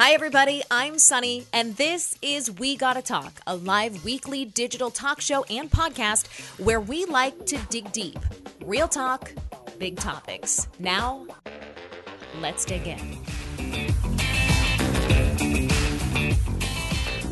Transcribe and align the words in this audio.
Hi, 0.00 0.12
everybody. 0.12 0.62
I'm 0.70 0.94
Sonni, 0.94 1.46
and 1.52 1.76
this 1.76 2.16
is 2.22 2.52
We 2.52 2.76
Gotta 2.76 3.02
Talk, 3.02 3.40
a 3.48 3.56
live 3.56 4.04
weekly 4.04 4.44
digital 4.44 4.92
talk 4.92 5.20
show 5.20 5.42
and 5.50 5.68
podcast 5.68 6.28
where 6.60 6.80
we 6.80 7.04
like 7.04 7.46
to 7.46 7.58
dig 7.68 7.90
deep. 7.90 8.16
Real 8.64 8.86
talk, 8.86 9.32
big 9.80 9.96
topics. 9.96 10.68
Now, 10.78 11.26
let's 12.40 12.64
dig 12.64 12.86
in. 12.86 12.98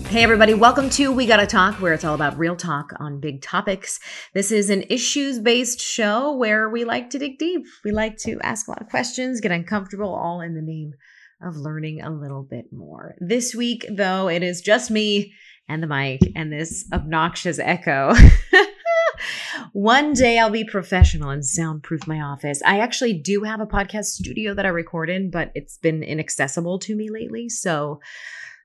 Hey, 0.07 0.25
everybody, 0.25 0.55
welcome 0.55 0.91
to 0.91 1.13
We 1.13 1.25
Gotta 1.25 1.47
Talk, 1.47 1.77
where 1.77 1.93
it's 1.93 2.05
all 2.05 2.17
about 2.17 2.37
real 2.37 2.57
talk 2.57 2.91
on 2.99 3.21
big 3.21 3.43
topics. 3.43 4.01
This 4.35 4.51
is 4.51 4.71
an 4.71 4.83
issues 4.91 5.39
based 5.39 5.81
show 5.81 6.35
where 6.35 6.69
we 6.69 6.85
like 6.85 7.11
to 7.11 7.19
dig 7.21 7.39
deep. 7.39 7.65
We 7.85 7.93
like 7.93 8.17
to 8.23 8.41
ask 8.41 8.67
a 8.67 8.73
lot 8.73 8.83
of 8.83 8.89
questions, 8.89 9.41
get 9.41 9.53
uncomfortable, 9.53 10.13
all 10.13 10.41
in 10.41 10.57
the 10.57 10.63
name 10.63 10.95
of 11.43 11.57
learning 11.57 12.01
a 12.01 12.11
little 12.11 12.43
bit 12.43 12.73
more. 12.73 13.15
This 13.19 13.55
week, 13.55 13.87
though, 13.91 14.29
it 14.29 14.43
is 14.43 14.61
just 14.61 14.91
me 14.91 15.35
and 15.69 15.83
the 15.83 15.87
mic 15.87 16.21
and 16.35 16.53
this 16.53 16.85
obnoxious 16.93 17.59
echo. 17.59 18.15
One 19.73 20.13
day 20.13 20.39
I'll 20.39 20.51
be 20.51 20.65
professional 20.65 21.31
and 21.31 21.45
soundproof 21.45 22.07
my 22.07 22.21
office. 22.21 22.63
I 22.65 22.81
actually 22.81 23.15
do 23.15 23.43
have 23.43 23.61
a 23.61 23.67
podcast 23.67 24.07
studio 24.07 24.55
that 24.55 24.67
I 24.67 24.71
record 24.71 25.11
in, 25.11 25.31
but 25.31 25.53
it's 25.55 25.79
been 25.79 26.03
inaccessible 26.03 26.79
to 26.81 26.97
me 26.97 27.11
lately. 27.11 27.49
So 27.49 28.01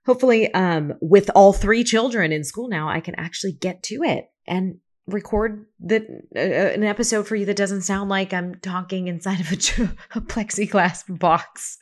hopefully, 0.06 0.54
um, 0.54 0.94
with 1.02 1.30
all 1.36 1.54
three 1.54 1.84
children 1.84 2.32
in 2.32 2.44
school 2.44 2.68
now, 2.68 2.90
I 2.90 3.00
can 3.00 3.16
actually 3.16 3.54
get 3.54 3.84
to 3.84 4.04
it. 4.04 4.30
And 4.48 4.80
record 5.08 5.66
the 5.80 6.22
uh, 6.36 6.40
an 6.40 6.84
episode 6.84 7.28
for 7.28 7.36
you 7.36 7.46
that 7.46 7.56
doesn't 7.56 7.82
sound 7.82 8.10
like 8.10 8.34
I'm 8.34 8.56
talking 8.56 9.08
inside 9.08 9.40
of 9.40 9.52
a, 9.52 9.56
a 10.16 10.22
plexiglass 10.22 11.04
box. 11.20 11.78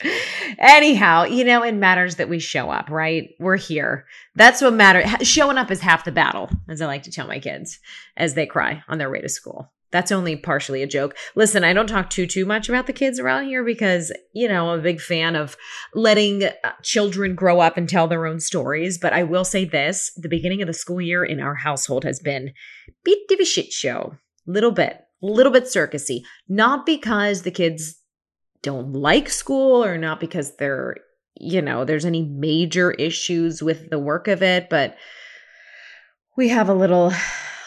Anyhow, 0.58 1.24
you 1.24 1.44
know, 1.44 1.64
it 1.64 1.74
matters 1.74 2.16
that 2.16 2.30
we 2.30 2.40
show 2.40 2.70
up, 2.70 2.90
right? 2.90 3.32
We're 3.40 3.58
here. 3.58 4.06
That's 4.36 4.62
what 4.62 4.74
matters. 4.74 5.28
Showing 5.28 5.58
up 5.58 5.72
is 5.72 5.82
half 5.82 6.06
the 6.06 6.12
battle, 6.12 6.50
as 6.68 6.82
I 6.82 6.86
like 6.86 7.04
to 7.04 7.12
tell 7.12 7.28
my 7.28 7.40
kids 7.40 7.80
as 8.18 8.34
they 8.34 8.46
cry 8.46 8.84
on 8.88 8.98
their 8.98 9.10
way 9.10 9.22
to 9.22 9.30
school 9.30 9.72
that's 9.92 10.12
only 10.12 10.36
partially 10.36 10.84
a 10.84 10.88
joke. 10.88 11.16
Listen, 11.36 11.64
I 11.64 11.74
don't 11.74 11.88
talk 11.88 12.10
too 12.10 12.28
too 12.28 12.46
much 12.46 12.70
about 12.70 12.88
the 12.88 12.94
kids 12.94 13.20
around 13.20 13.46
here 13.46 13.64
because, 13.64 14.12
you 14.34 14.48
know, 14.48 14.70
I'm 14.70 14.80
a 14.80 14.84
big 14.84 15.02
fan 15.02 15.36
of 15.36 15.58
letting 15.94 16.44
uh, 16.44 16.52
children 16.84 17.36
grow 17.36 17.60
up 17.60 17.78
and 17.78 17.90
tell 17.90 18.08
their 18.08 18.26
own 18.26 18.40
stories, 18.40 18.98
but 18.98 19.14
I 19.14 19.24
will 19.24 19.46
say 19.46 19.66
this, 19.66 20.12
the 20.16 20.30
beginning 20.30 20.62
of 20.62 20.68
the 20.68 20.74
school 20.74 21.02
year 21.02 21.24
in 21.24 21.40
our 21.40 21.56
household 21.56 22.04
has 22.04 22.20
been 22.20 22.54
bit 23.04 23.20
of 23.32 23.40
a 23.40 23.46
shit 23.46 23.72
show. 23.72 24.16
Little 24.46 24.72
bit, 24.72 25.00
little 25.22 25.52
bit 25.52 25.66
circusy, 25.66 26.22
not 26.48 26.86
because 26.86 27.42
the 27.42 27.52
kids 27.52 27.96
don't 28.62 28.94
like 28.94 29.30
school 29.30 29.84
or 29.84 29.98
not 29.98 30.20
because 30.20 30.56
they're, 30.58 30.96
you 31.36 31.62
know, 31.62 31.86
there's 31.86 32.06
any 32.06 32.24
major 32.24 32.92
issues 32.92 33.64
with 33.64 33.90
the 33.90 34.00
work 34.00 34.28
of 34.28 34.44
it, 34.44 34.70
but 34.70 34.96
we 36.36 36.50
have 36.50 36.70
a 36.70 36.74
little 36.74 37.14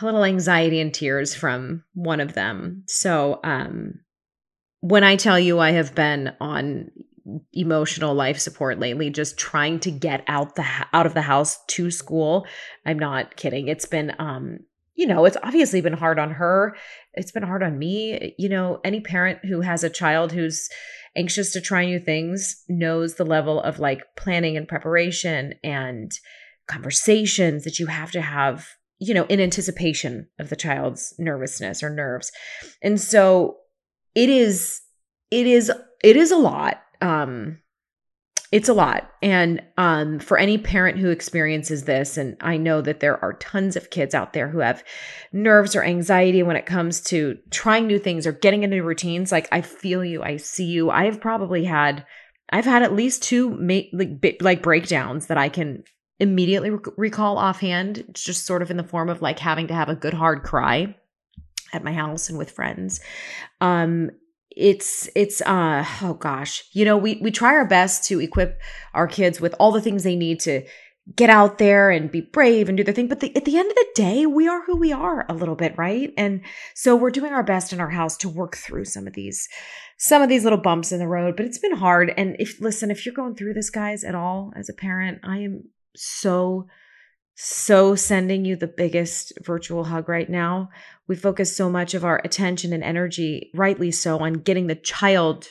little 0.03 0.25
anxiety 0.25 0.81
and 0.81 0.92
tears 0.92 1.34
from 1.34 1.84
one 1.95 2.20
of 2.20 2.34
them. 2.34 2.84
So, 2.86 3.41
um, 3.45 4.00
when 4.81 5.05
I 5.05 5.17
tell 5.17 5.39
you 5.39 5.61
I 5.61 5.70
have 5.70 5.94
been 5.94 6.33
on 6.41 6.91
emotional 7.53 8.14
life 8.14 8.39
support 8.39 8.81
lately 8.81 9.09
just 9.09 9.39
trying 9.39 9.78
to 9.78 9.92
get 9.92 10.25
out 10.27 10.56
the 10.56 10.67
out 10.92 11.06
of 11.06 11.14
the 11.14 11.22
house 11.22 11.64
to 11.69 11.89
school 11.89 12.44
i'm 12.84 12.98
not 12.98 13.36
kidding. 13.36 13.69
It's 13.69 13.86
been 13.86 14.12
um 14.19 14.59
you 14.94 15.06
know 15.06 15.25
it's 15.25 15.36
obviously 15.42 15.81
been 15.81 15.92
hard 15.92 16.19
on 16.19 16.33
her. 16.33 16.77
It's 17.14 17.31
been 17.31 17.44
hard 17.44 17.62
on 17.62 17.78
me. 17.78 18.34
You 18.39 18.48
know 18.48 18.81
any 18.84 19.00
parent 19.00 19.39
who 19.44 19.61
has 19.61 19.84
a 19.84 19.91
child 19.91 20.33
who's 20.33 20.69
anxious 21.16 21.53
to 21.53 21.61
try 21.61 21.84
new 21.84 22.00
things 22.00 22.64
knows 22.69 23.14
the 23.14 23.25
level 23.25 23.61
of 23.62 23.78
like 23.78 24.03
planning 24.16 24.56
and 24.56 24.66
preparation 24.66 25.55
and 25.62 26.11
conversations 26.66 27.64
that 27.64 27.78
you 27.78 27.87
have 27.87 28.11
to 28.12 28.20
have 28.20 28.66
you 29.03 29.14
know, 29.14 29.27
in 29.27 29.41
anticipation 29.41 30.28
of 30.38 30.49
the 30.49 30.56
child's 30.56 31.12
nervousness 31.19 31.82
or 31.82 31.91
nerves. 31.91 32.31
And 32.82 33.00
so 33.00 33.56
it 34.15 34.28
is, 34.28 34.81
it 35.31 35.47
is, 35.47 35.72
it 36.04 36.16
is 36.16 36.31
a 36.31 36.37
lot. 36.37 36.81
Um, 37.00 37.59
it's 38.53 38.69
a 38.69 38.75
lot. 38.75 39.10
And 39.22 39.60
um, 39.76 40.21
for 40.21 40.38
any 40.38 40.56
parent 40.56 40.99
who 40.99 41.10
experiences 41.10 41.82
this, 41.84 42.16
and 42.16 42.37
I 42.41 42.59
know 42.59 42.81
that 42.82 43.00
there 43.00 43.22
are 43.25 43.32
tons 43.32 43.75
of 43.75 43.91
kids 43.91 44.15
out 44.15 44.34
there 44.34 44.49
who 44.49 44.60
have 44.60 44.84
nerves 45.32 45.75
or 45.75 45.82
anxiety 45.82 46.44
when 46.44 46.56
it 46.56 46.66
comes 46.66 47.00
to 47.03 47.38
trying 47.50 47.88
new 47.88 47.99
things 47.99 48.25
or 48.25 48.32
getting 48.32 48.62
into 48.62 48.84
routines, 48.84 49.32
like 49.32 49.49
I 49.50 49.62
feel 49.62 50.05
you, 50.05 50.22
I 50.22 50.37
see 50.37 50.66
you. 50.66 50.91
I 50.91 51.06
have 51.06 51.21
probably 51.21 51.65
had, 51.65 52.06
I've 52.50 52.66
had 52.66 52.82
at 52.82 52.94
least 52.94 53.25
two 53.25 53.50
ma- 53.50 53.88
like, 53.93 54.37
like 54.41 54.62
breakdowns 54.62 55.26
that 55.26 55.38
I 55.38 55.49
can 55.49 55.82
immediately 56.19 56.71
rec- 56.71 56.97
recall 56.97 57.39
offhand. 57.39 58.05
Just 58.12 58.47
sort 58.47 58.62
of 58.62 58.71
in 58.71 58.77
the 58.77 58.84
form 58.84 59.09
of 59.09 59.23
like 59.23 59.39
having 59.39 59.67
to 59.69 59.75
have 59.75 59.89
a 59.89 59.95
good 59.95 60.15
hard 60.15 60.43
cry 60.43 60.95
at 61.73 61.84
my 61.84 61.93
house 61.93 62.28
and 62.28 62.39
with 62.39 62.50
friends. 62.50 63.00
Um, 63.61 64.11
it's 64.56 65.09
it's 65.15 65.41
uh 65.43 65.84
oh 66.03 66.15
gosh 66.15 66.65
you 66.73 66.84
know 66.84 66.97
we 66.97 67.19
we 67.23 67.31
try 67.31 67.55
our 67.55 67.67
best 67.67 68.05
to 68.05 68.21
equip 68.21 68.61
our 68.95 69.06
kids 69.06 69.41
with 69.41 69.55
all 69.59 69.73
the 69.73 69.81
things 69.81 70.03
they 70.03 70.17
need 70.17 70.41
to 70.41 70.62
get 71.17 71.31
out 71.31 71.59
there 71.59 71.91
and 71.91 72.12
be 72.12 72.21
brave 72.21 72.69
and 72.69 72.77
do 72.77 72.84
their 72.84 72.94
thing 72.94 73.09
but 73.09 73.21
the, 73.21 73.34
at 73.34 73.44
the 73.44 73.59
end 73.59 73.69
of 73.69 73.75
the 73.75 73.89
day 73.94 74.25
we 74.25 74.47
are 74.47 74.62
who 74.65 74.77
we 74.77 74.93
are 74.93 75.27
a 75.29 75.34
little 75.34 75.56
bit 75.56 75.77
right 75.77 76.12
and 76.17 76.43
so 76.75 76.94
we're 76.94 77.11
doing 77.11 77.33
our 77.33 77.43
best 77.43 77.73
in 77.73 77.81
our 77.81 77.91
house 77.91 78.17
to 78.17 78.29
work 78.29 78.56
through 78.56 78.84
some 78.84 79.06
of 79.06 79.12
these 79.15 79.49
some 79.99 80.23
of 80.23 80.29
these 80.29 80.44
little 80.44 80.59
bumps 80.59 80.93
in 80.93 81.00
the 81.00 81.09
road 81.09 81.34
but 81.37 81.47
it's 81.47 81.59
been 81.59 81.77
hard 81.77 82.12
and 82.17 82.37
if 82.39 82.61
listen 82.61 82.91
if 82.91 83.05
you're 83.05 83.15
going 83.15 83.34
through 83.34 83.55
this 83.55 83.71
guys 83.71 84.05
at 84.05 84.15
all 84.15 84.53
as 84.55 84.69
a 84.69 84.75
parent 84.75 85.19
i 85.25 85.39
am 85.39 85.65
so 85.97 86.66
so 87.34 87.94
sending 87.94 88.44
you 88.44 88.56
the 88.56 88.69
biggest 88.69 89.32
virtual 89.42 89.84
hug 89.84 90.08
right 90.08 90.28
now. 90.28 90.69
We 91.08 91.16
focus 91.16 91.56
so 91.56 91.70
much 91.70 91.94
of 91.94 92.04
our 92.04 92.20
attention 92.25 92.72
and 92.72 92.84
energy, 92.84 93.50
rightly 93.54 93.91
so, 93.91 94.19
on 94.19 94.34
getting 94.34 94.66
the 94.66 94.75
child 94.75 95.48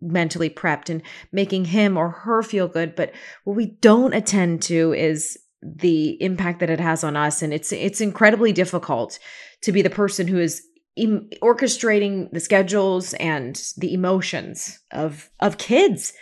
mentally 0.00 0.48
prepped 0.48 0.88
and 0.88 1.02
making 1.32 1.66
him 1.66 1.96
or 1.96 2.10
her 2.10 2.42
feel 2.42 2.66
good. 2.66 2.94
But 2.96 3.12
what 3.44 3.56
we 3.56 3.66
don't 3.66 4.14
attend 4.14 4.62
to 4.62 4.92
is 4.92 5.38
the 5.62 6.20
impact 6.22 6.60
that 6.60 6.70
it 6.70 6.80
has 6.80 7.04
on 7.04 7.16
us. 7.16 7.42
And 7.42 7.52
it's 7.52 7.72
it's 7.72 8.00
incredibly 8.00 8.52
difficult 8.52 9.18
to 9.62 9.72
be 9.72 9.82
the 9.82 9.90
person 9.90 10.28
who 10.28 10.38
is 10.38 10.62
em- 10.96 11.28
orchestrating 11.42 12.30
the 12.30 12.40
schedules 12.40 13.14
and 13.14 13.60
the 13.76 13.92
emotions 13.92 14.78
of 14.92 15.30
of 15.40 15.58
kids. 15.58 16.12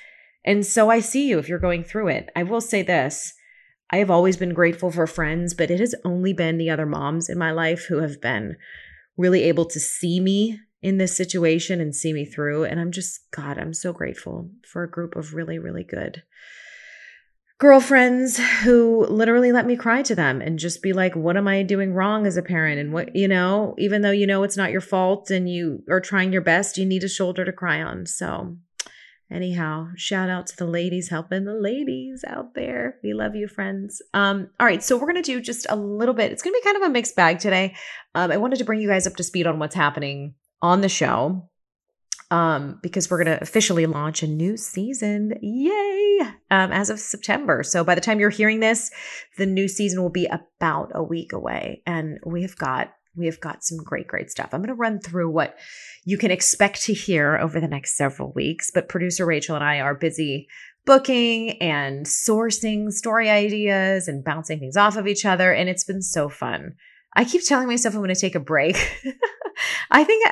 And 0.44 0.64
so 0.64 0.90
I 0.90 1.00
see 1.00 1.28
you 1.28 1.38
if 1.38 1.48
you're 1.48 1.58
going 1.58 1.84
through 1.84 2.08
it. 2.08 2.30
I 2.36 2.42
will 2.44 2.60
say 2.60 2.82
this 2.82 3.32
I 3.90 3.98
have 3.98 4.10
always 4.10 4.36
been 4.36 4.54
grateful 4.54 4.90
for 4.90 5.06
friends, 5.06 5.54
but 5.54 5.70
it 5.70 5.80
has 5.80 5.94
only 6.04 6.32
been 6.32 6.58
the 6.58 6.70
other 6.70 6.86
moms 6.86 7.28
in 7.28 7.38
my 7.38 7.52
life 7.52 7.86
who 7.86 7.98
have 7.98 8.20
been 8.20 8.56
really 9.16 9.44
able 9.44 9.64
to 9.66 9.80
see 9.80 10.20
me 10.20 10.60
in 10.82 10.98
this 10.98 11.16
situation 11.16 11.80
and 11.80 11.94
see 11.94 12.12
me 12.12 12.24
through. 12.24 12.64
And 12.64 12.80
I'm 12.80 12.92
just, 12.92 13.30
God, 13.30 13.58
I'm 13.58 13.72
so 13.72 13.92
grateful 13.92 14.50
for 14.66 14.82
a 14.82 14.90
group 14.90 15.16
of 15.16 15.34
really, 15.34 15.58
really 15.58 15.84
good 15.84 16.22
girlfriends 17.58 18.38
who 18.62 19.06
literally 19.06 19.50
let 19.50 19.66
me 19.66 19.76
cry 19.76 20.02
to 20.02 20.14
them 20.14 20.42
and 20.42 20.58
just 20.58 20.82
be 20.82 20.92
like, 20.92 21.16
what 21.16 21.36
am 21.36 21.48
I 21.48 21.62
doing 21.62 21.94
wrong 21.94 22.26
as 22.26 22.36
a 22.36 22.42
parent? 22.42 22.78
And 22.78 22.92
what, 22.92 23.16
you 23.16 23.28
know, 23.28 23.74
even 23.78 24.02
though 24.02 24.10
you 24.10 24.26
know 24.26 24.42
it's 24.42 24.58
not 24.58 24.72
your 24.72 24.82
fault 24.82 25.30
and 25.30 25.48
you 25.48 25.82
are 25.88 26.00
trying 26.00 26.32
your 26.32 26.42
best, 26.42 26.76
you 26.76 26.84
need 26.84 27.04
a 27.04 27.08
shoulder 27.08 27.44
to 27.44 27.52
cry 27.52 27.80
on. 27.80 28.04
So 28.06 28.58
Anyhow, 29.30 29.88
shout 29.96 30.30
out 30.30 30.46
to 30.48 30.56
the 30.56 30.66
ladies 30.66 31.08
helping 31.08 31.44
the 31.44 31.54
ladies 31.54 32.24
out 32.26 32.54
there. 32.54 32.98
We 33.02 33.12
love 33.12 33.34
you, 33.34 33.48
friends. 33.48 34.00
Um, 34.14 34.50
all 34.60 34.66
right, 34.66 34.82
so 34.82 34.96
we're 34.96 35.08
gonna 35.08 35.22
do 35.22 35.40
just 35.40 35.66
a 35.68 35.74
little 35.74 36.14
bit. 36.14 36.30
It's 36.30 36.42
gonna 36.42 36.54
be 36.54 36.62
kind 36.62 36.76
of 36.76 36.84
a 36.84 36.90
mixed 36.90 37.16
bag 37.16 37.40
today. 37.40 37.74
Um, 38.14 38.30
I 38.30 38.36
wanted 38.36 38.58
to 38.60 38.64
bring 38.64 38.80
you 38.80 38.88
guys 38.88 39.06
up 39.06 39.16
to 39.16 39.24
speed 39.24 39.46
on 39.46 39.58
what's 39.58 39.74
happening 39.74 40.34
on 40.62 40.80
the 40.80 40.88
show. 40.88 41.48
Um, 42.28 42.80
because 42.82 43.08
we're 43.08 43.22
gonna 43.22 43.38
officially 43.40 43.86
launch 43.86 44.22
a 44.22 44.28
new 44.28 44.56
season. 44.56 45.34
Yay! 45.40 46.20
Um, 46.50 46.72
as 46.72 46.90
of 46.90 47.00
September. 47.00 47.62
So 47.62 47.84
by 47.84 47.94
the 47.94 48.00
time 48.00 48.20
you're 48.20 48.30
hearing 48.30 48.60
this, 48.60 48.90
the 49.38 49.46
new 49.46 49.68
season 49.68 50.02
will 50.02 50.10
be 50.10 50.26
about 50.26 50.90
a 50.94 51.02
week 51.02 51.32
away. 51.32 51.82
And 51.86 52.18
we 52.24 52.42
have 52.42 52.56
got 52.56 52.92
we 53.16 53.26
have 53.26 53.40
got 53.40 53.64
some 53.64 53.78
great, 53.78 54.06
great 54.06 54.30
stuff. 54.30 54.50
I'm 54.52 54.60
going 54.60 54.68
to 54.68 54.74
run 54.74 55.00
through 55.00 55.30
what 55.30 55.56
you 56.04 56.18
can 56.18 56.30
expect 56.30 56.82
to 56.84 56.94
hear 56.94 57.36
over 57.36 57.60
the 57.60 57.68
next 57.68 57.96
several 57.96 58.32
weeks, 58.32 58.70
but 58.72 58.88
producer 58.88 59.26
Rachel 59.26 59.56
and 59.56 59.64
I 59.64 59.80
are 59.80 59.94
busy 59.94 60.48
booking 60.84 61.60
and 61.60 62.06
sourcing 62.06 62.92
story 62.92 63.28
ideas 63.28 64.06
and 64.08 64.24
bouncing 64.24 64.60
things 64.60 64.76
off 64.76 64.96
of 64.96 65.06
each 65.06 65.24
other. 65.24 65.52
And 65.52 65.68
it's 65.68 65.84
been 65.84 66.02
so 66.02 66.28
fun. 66.28 66.74
I 67.16 67.24
keep 67.24 67.44
telling 67.44 67.66
myself 67.66 67.94
I'm 67.94 68.02
going 68.02 68.14
to 68.14 68.20
take 68.20 68.34
a 68.34 68.40
break. 68.40 68.76
I 69.90 70.04
think 70.04 70.26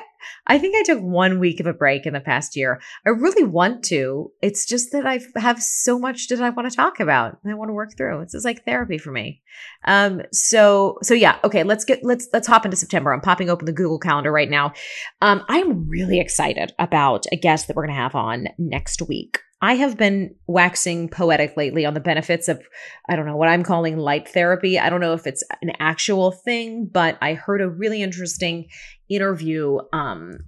I 0.47 0.59
think 0.59 0.77
I 0.77 0.83
took 0.83 1.01
one 1.01 1.39
week 1.39 1.59
of 1.61 1.67
a 1.67 1.73
break 1.73 2.05
in 2.05 2.13
the 2.13 2.21
past 2.21 2.55
year. 2.55 2.81
I 3.07 3.11
really 3.11 3.45
want 3.45 3.83
to. 3.85 4.31
It's 4.43 4.67
just 4.67 4.93
that 4.93 5.07
I 5.07 5.21
have 5.37 5.63
so 5.63 5.99
much 5.99 6.29
that 6.29 6.43
I 6.43 6.51
want 6.51 6.71
to 6.71 6.77
talk 6.77 7.01
about 7.01 7.39
and 7.43 7.51
I 7.51 7.57
want 7.57 7.71
to 7.71 7.75
work 7.75 7.97
through. 7.97 8.21
It's 8.21 8.33
just 8.33 8.45
like 8.45 8.65
therapy 8.65 8.99
for 8.99 9.11
me. 9.11 9.41
Um, 9.87 10.21
so 10.33 10.99
so 11.03 11.15
yeah, 11.15 11.39
okay, 11.45 11.63
let's 11.63 11.85
get 11.85 12.05
let's 12.05 12.29
let's 12.33 12.47
hop 12.47 12.67
into 12.67 12.77
September. 12.77 13.13
I'm 13.13 13.23
popping 13.23 13.49
open 13.49 13.65
the 13.65 13.73
Google 13.73 13.99
Calendar 13.99 14.31
right 14.31 14.51
now. 14.51 14.75
Um, 15.23 15.43
I'm 15.49 15.89
really 15.89 16.21
excited 16.21 16.75
about 16.79 17.25
a 17.33 17.37
guest 17.37 17.67
that 17.69 17.77
we're 17.77 17.87
gonna 17.87 17.99
have 17.99 18.15
on 18.15 18.49
next 18.59 19.01
week. 19.09 19.39
I 19.65 19.77
have 19.77 19.97
been 19.97 20.35
waxing 20.47 21.09
poetic 21.09 21.57
lately 21.57 21.87
on 21.87 21.95
the 21.95 22.01
benefits 22.01 22.51
of, 22.51 22.63
I 23.09 23.17
don't 23.17 23.25
know, 23.25 23.39
what 23.39 23.49
I'm 23.49 23.63
calling 23.63 23.97
light 23.97 24.29
therapy. 24.29 24.79
I 24.79 24.91
don't 24.91 25.01
know 25.01 25.15
if 25.15 25.27
it's 25.27 25.43
an 25.63 25.73
actual 25.79 26.33
thing, 26.33 26.85
but 26.93 27.17
I 27.23 27.33
heard 27.33 27.63
a 27.63 27.71
really 27.71 28.03
interesting 28.03 28.67
interview 29.09 29.79
um, 29.95 30.41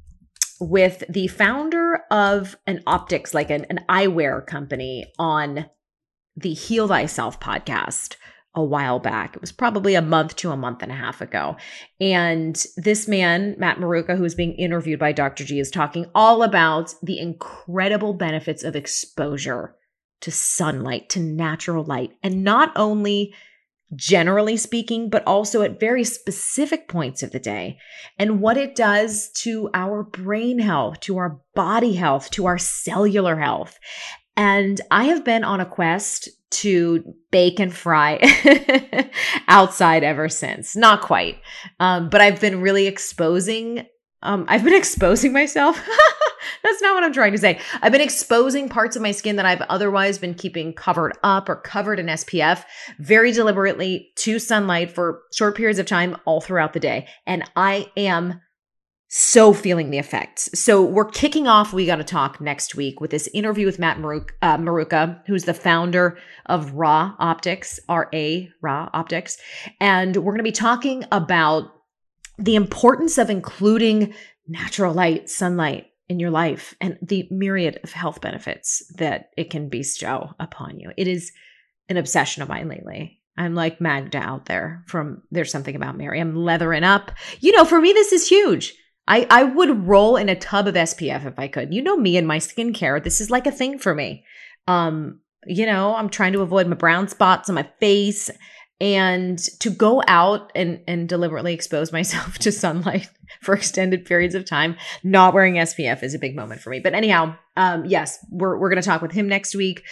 with 0.60 1.02
the 1.08 1.28
founder 1.28 2.02
of 2.10 2.56
an 2.66 2.82
optics, 2.86 3.32
like 3.32 3.48
an, 3.48 3.64
an 3.70 3.86
eyewear 3.88 4.46
company, 4.46 5.06
on 5.18 5.64
the 6.36 6.52
Heal 6.52 6.86
Thyself 6.86 7.40
podcast 7.40 8.16
a 8.56 8.64
while 8.64 8.98
back. 8.98 9.36
It 9.36 9.40
was 9.42 9.52
probably 9.52 9.94
a 9.94 10.02
month 10.02 10.34
to 10.36 10.50
a 10.50 10.56
month 10.56 10.82
and 10.82 10.90
a 10.90 10.96
half 10.96 11.20
ago. 11.20 11.56
And 12.00 12.64
this 12.76 13.06
man, 13.06 13.54
Matt 13.58 13.76
Maruca, 13.76 14.16
who 14.16 14.24
is 14.24 14.34
being 14.34 14.54
interviewed 14.54 14.98
by 14.98 15.12
Dr. 15.12 15.44
G, 15.44 15.60
is 15.60 15.70
talking 15.70 16.06
all 16.14 16.42
about 16.42 16.94
the 17.02 17.18
incredible 17.18 18.14
benefits 18.14 18.64
of 18.64 18.74
exposure 18.74 19.76
to 20.22 20.30
sunlight, 20.30 21.10
to 21.10 21.20
natural 21.20 21.84
light. 21.84 22.12
And 22.22 22.42
not 22.42 22.72
only 22.74 23.34
generally 23.94 24.56
speaking, 24.56 25.10
but 25.10 25.24
also 25.26 25.62
at 25.62 25.78
very 25.78 26.02
specific 26.02 26.88
points 26.88 27.22
of 27.22 27.30
the 27.30 27.38
day, 27.38 27.78
and 28.18 28.40
what 28.40 28.56
it 28.56 28.74
does 28.74 29.30
to 29.30 29.70
our 29.74 30.02
brain 30.02 30.58
health, 30.58 30.98
to 31.00 31.18
our 31.18 31.40
body 31.54 31.92
health, 31.92 32.30
to 32.30 32.46
our 32.46 32.58
cellular 32.58 33.36
health. 33.36 33.78
And 34.36 34.80
I 34.90 35.04
have 35.04 35.24
been 35.24 35.44
on 35.44 35.60
a 35.60 35.66
quest 35.66 36.28
to 36.50 37.14
bake 37.30 37.58
and 37.58 37.74
fry 37.74 38.20
outside 39.48 40.04
ever 40.04 40.28
since. 40.28 40.76
Not 40.76 41.00
quite. 41.00 41.38
Um, 41.80 42.08
but 42.08 42.20
I've 42.20 42.40
been 42.40 42.60
really 42.60 42.86
exposing 42.86 43.86
um, 44.22 44.44
I've 44.48 44.64
been 44.64 44.74
exposing 44.76 45.32
myself. 45.32 45.76
That's 46.62 46.82
not 46.82 46.94
what 46.94 47.04
I'm 47.04 47.12
trying 47.12 47.32
to 47.32 47.38
say. 47.38 47.60
I've 47.80 47.92
been 47.92 48.00
exposing 48.00 48.68
parts 48.68 48.96
of 48.96 49.02
my 49.02 49.12
skin 49.12 49.36
that 49.36 49.46
I've 49.46 49.62
otherwise 49.62 50.18
been 50.18 50.34
keeping 50.34 50.72
covered 50.72 51.16
up 51.22 51.48
or 51.48 51.56
covered 51.56 51.98
in 51.98 52.06
SPF 52.06 52.64
very 52.98 53.32
deliberately 53.32 54.10
to 54.16 54.38
sunlight 54.38 54.90
for 54.90 55.22
short 55.32 55.56
periods 55.56 55.78
of 55.78 55.86
time 55.86 56.16
all 56.24 56.40
throughout 56.40 56.72
the 56.72 56.80
day. 56.80 57.06
And 57.26 57.44
I 57.54 57.90
am 57.96 58.40
so 59.18 59.54
feeling 59.54 59.88
the 59.88 59.96
effects. 59.96 60.50
So 60.52 60.84
we're 60.84 61.08
kicking 61.08 61.48
off 61.48 61.72
We 61.72 61.86
Got 61.86 61.96
to 61.96 62.04
Talk 62.04 62.38
next 62.38 62.74
week 62.74 63.00
with 63.00 63.10
this 63.10 63.30
interview 63.32 63.64
with 63.64 63.78
Matt 63.78 63.96
uh, 63.96 64.58
Maruca, 64.58 65.22
who's 65.26 65.44
the 65.44 65.54
founder 65.54 66.18
of 66.44 66.74
Ra 66.74 67.14
Optics, 67.18 67.80
R-A, 67.88 68.50
Ra 68.60 68.90
Optics. 68.92 69.38
And 69.80 70.16
we're 70.16 70.32
going 70.32 70.40
to 70.40 70.42
be 70.42 70.52
talking 70.52 71.06
about 71.10 71.72
the 72.36 72.56
importance 72.56 73.16
of 73.16 73.30
including 73.30 74.12
natural 74.46 74.92
light, 74.92 75.30
sunlight 75.30 75.86
in 76.10 76.20
your 76.20 76.30
life 76.30 76.74
and 76.82 76.98
the 77.00 77.26
myriad 77.30 77.80
of 77.82 77.92
health 77.92 78.20
benefits 78.20 78.82
that 78.98 79.30
it 79.38 79.48
can 79.48 79.70
bestow 79.70 80.34
upon 80.38 80.78
you. 80.78 80.90
It 80.98 81.08
is 81.08 81.32
an 81.88 81.96
obsession 81.96 82.42
of 82.42 82.50
mine 82.50 82.68
lately. 82.68 83.18
I'm 83.38 83.54
like 83.54 83.80
Magda 83.80 84.18
out 84.18 84.44
there 84.44 84.84
from 84.86 85.22
There's 85.30 85.50
Something 85.50 85.74
About 85.74 85.96
Mary. 85.96 86.20
I'm 86.20 86.36
leathering 86.36 86.84
up. 86.84 87.12
You 87.40 87.52
know, 87.52 87.64
for 87.64 87.80
me, 87.80 87.94
this 87.94 88.12
is 88.12 88.28
huge. 88.28 88.74
I, 89.08 89.26
I 89.30 89.44
would 89.44 89.86
roll 89.86 90.16
in 90.16 90.28
a 90.28 90.34
tub 90.34 90.66
of 90.66 90.74
SPF 90.74 91.26
if 91.26 91.38
I 91.38 91.48
could. 91.48 91.72
You 91.72 91.82
know 91.82 91.96
me 91.96 92.16
and 92.16 92.26
my 92.26 92.38
skincare. 92.38 93.02
This 93.02 93.20
is 93.20 93.30
like 93.30 93.46
a 93.46 93.52
thing 93.52 93.78
for 93.78 93.94
me. 93.94 94.24
Um, 94.66 95.20
you 95.46 95.64
know, 95.64 95.94
I'm 95.94 96.08
trying 96.08 96.32
to 96.32 96.42
avoid 96.42 96.66
my 96.66 96.74
brown 96.74 97.08
spots 97.08 97.48
on 97.48 97.54
my 97.54 97.68
face 97.78 98.30
and 98.80 99.38
to 99.60 99.70
go 99.70 100.02
out 100.06 100.52
and 100.54 100.80
and 100.86 101.08
deliberately 101.08 101.54
expose 101.54 101.92
myself 101.92 102.38
to 102.38 102.52
sunlight 102.52 103.08
for 103.40 103.54
extended 103.54 104.04
periods 104.04 104.34
of 104.34 104.44
time 104.44 104.76
not 105.02 105.34
wearing 105.34 105.54
SPF 105.54 106.02
is 106.02 106.14
a 106.14 106.18
big 106.18 106.36
moment 106.36 106.60
for 106.60 106.70
me 106.70 106.80
but 106.80 106.94
anyhow 106.94 107.34
um 107.56 107.84
yes 107.86 108.18
we're 108.30 108.58
we're 108.58 108.74
to 108.74 108.82
talk 108.82 109.02
with 109.02 109.12
him 109.12 109.28
next 109.28 109.54
week 109.54 109.82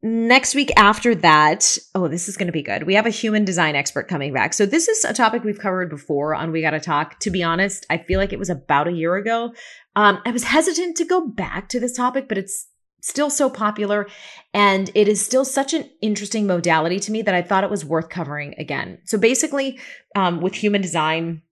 Next 0.00 0.54
week 0.54 0.70
after 0.76 1.14
that, 1.16 1.76
oh, 1.96 2.06
this 2.06 2.28
is 2.28 2.36
going 2.36 2.46
to 2.46 2.52
be 2.52 2.62
good. 2.62 2.84
We 2.84 2.94
have 2.94 3.06
a 3.06 3.10
human 3.10 3.44
design 3.44 3.74
expert 3.74 4.06
coming 4.06 4.32
back. 4.32 4.54
So 4.54 4.64
this 4.64 4.86
is 4.86 5.04
a 5.04 5.12
topic 5.12 5.42
we've 5.42 5.58
covered 5.58 5.90
before 5.90 6.36
on 6.36 6.52
We 6.52 6.62
Gotta 6.62 6.78
Talk. 6.78 7.18
To 7.20 7.30
be 7.30 7.42
honest, 7.42 7.84
I 7.90 7.98
feel 7.98 8.20
like 8.20 8.32
it 8.32 8.38
was 8.38 8.48
about 8.50 8.86
a 8.86 8.92
year 8.92 9.16
ago. 9.16 9.52
Um, 9.96 10.20
I 10.24 10.30
was 10.30 10.44
hesitant 10.44 10.96
to 10.98 11.04
go 11.04 11.26
back 11.26 11.68
to 11.70 11.80
this 11.80 11.96
topic, 11.96 12.28
but 12.28 12.38
it's 12.38 12.68
still 13.00 13.30
so 13.30 13.50
popular 13.50 14.06
and 14.54 14.90
it 14.94 15.08
is 15.08 15.24
still 15.24 15.44
such 15.44 15.72
an 15.72 15.88
interesting 16.00 16.46
modality 16.46 17.00
to 17.00 17.12
me 17.12 17.22
that 17.22 17.34
I 17.34 17.42
thought 17.42 17.64
it 17.64 17.70
was 17.70 17.84
worth 17.84 18.08
covering 18.08 18.54
again. 18.58 18.98
So 19.04 19.18
basically, 19.18 19.80
um, 20.14 20.40
with 20.40 20.54
human 20.54 20.80
design, 20.80 21.42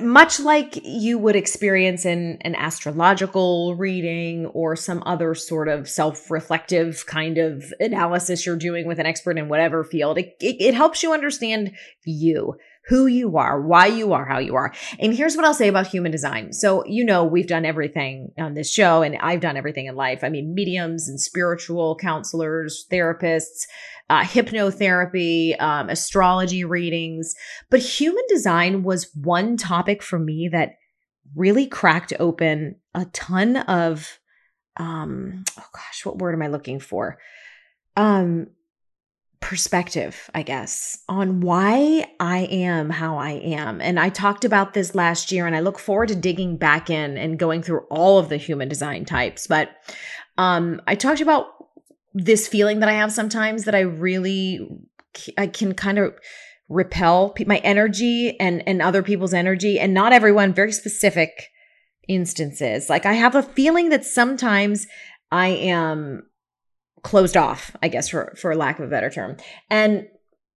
much 0.00 0.40
like 0.40 0.80
you 0.84 1.18
would 1.18 1.36
experience 1.36 2.06
in 2.06 2.38
an 2.40 2.54
astrological 2.54 3.76
reading 3.76 4.46
or 4.46 4.74
some 4.74 5.02
other 5.04 5.34
sort 5.34 5.68
of 5.68 5.86
self-reflective 5.88 7.04
kind 7.06 7.36
of 7.36 7.64
analysis 7.78 8.46
you're 8.46 8.56
doing 8.56 8.86
with 8.86 8.98
an 8.98 9.04
expert 9.04 9.36
in 9.36 9.48
whatever 9.48 9.84
field, 9.84 10.16
it, 10.16 10.34
it, 10.40 10.56
it 10.60 10.74
helps 10.74 11.02
you 11.02 11.12
understand 11.12 11.72
you 12.04 12.56
who 12.88 13.06
you 13.06 13.36
are, 13.36 13.60
why 13.60 13.86
you 13.86 14.12
are 14.12 14.24
how 14.24 14.38
you 14.38 14.56
are. 14.56 14.72
And 14.98 15.14
here's 15.14 15.36
what 15.36 15.44
I'll 15.44 15.54
say 15.54 15.68
about 15.68 15.86
human 15.86 16.10
design. 16.10 16.52
So, 16.52 16.84
you 16.86 17.04
know, 17.04 17.24
we've 17.24 17.46
done 17.46 17.64
everything 17.64 18.32
on 18.38 18.54
this 18.54 18.72
show 18.72 19.02
and 19.02 19.16
I've 19.20 19.40
done 19.40 19.56
everything 19.56 19.86
in 19.86 19.94
life. 19.94 20.24
I 20.24 20.30
mean, 20.30 20.54
mediums 20.54 21.08
and 21.08 21.20
spiritual 21.20 21.96
counselors, 21.96 22.86
therapists, 22.90 23.66
uh, 24.12 24.22
hypnotherapy, 24.24 25.58
um, 25.58 25.88
astrology 25.88 26.64
readings. 26.64 27.34
But 27.70 27.80
human 27.80 28.22
design 28.28 28.82
was 28.82 29.10
one 29.14 29.56
topic 29.56 30.02
for 30.02 30.18
me 30.18 30.50
that 30.52 30.74
really 31.34 31.66
cracked 31.66 32.12
open 32.20 32.76
a 32.94 33.06
ton 33.06 33.56
of, 33.56 34.20
um, 34.76 35.44
oh 35.58 35.64
gosh, 35.72 36.04
what 36.04 36.18
word 36.18 36.34
am 36.34 36.42
I 36.42 36.48
looking 36.48 36.78
for? 36.78 37.18
Um, 37.96 38.48
perspective, 39.40 40.28
I 40.34 40.42
guess, 40.42 40.98
on 41.08 41.40
why 41.40 42.04
I 42.20 42.40
am 42.40 42.90
how 42.90 43.16
I 43.16 43.30
am. 43.30 43.80
And 43.80 43.98
I 43.98 44.10
talked 44.10 44.44
about 44.44 44.74
this 44.74 44.94
last 44.94 45.32
year 45.32 45.46
and 45.46 45.56
I 45.56 45.60
look 45.60 45.78
forward 45.78 46.08
to 46.08 46.16
digging 46.16 46.58
back 46.58 46.90
in 46.90 47.16
and 47.16 47.38
going 47.38 47.62
through 47.62 47.86
all 47.90 48.18
of 48.18 48.28
the 48.28 48.36
human 48.36 48.68
design 48.68 49.06
types. 49.06 49.46
But 49.46 49.70
um, 50.36 50.82
I 50.86 50.96
talked 50.96 51.22
about 51.22 51.46
this 52.14 52.48
feeling 52.48 52.80
that 52.80 52.88
I 52.88 52.94
have 52.94 53.12
sometimes 53.12 53.64
that 53.64 53.74
I 53.74 53.80
really 53.80 54.60
I 55.36 55.46
can 55.46 55.74
kind 55.74 55.98
of 55.98 56.14
repel 56.68 57.34
my 57.46 57.58
energy 57.58 58.38
and 58.40 58.66
and 58.66 58.80
other 58.80 59.02
people's 59.02 59.34
energy 59.34 59.78
and 59.78 59.92
not 59.92 60.12
everyone 60.12 60.54
very 60.54 60.72
specific 60.72 61.48
instances. 62.08 62.88
Like 62.88 63.06
I 63.06 63.14
have 63.14 63.34
a 63.34 63.42
feeling 63.42 63.90
that 63.90 64.04
sometimes 64.04 64.86
I 65.30 65.48
am 65.48 66.26
closed 67.02 67.36
off, 67.36 67.74
I 67.82 67.88
guess, 67.88 68.08
for 68.08 68.34
for 68.36 68.54
lack 68.54 68.78
of 68.78 68.86
a 68.86 68.90
better 68.90 69.10
term. 69.10 69.36
And 69.70 70.06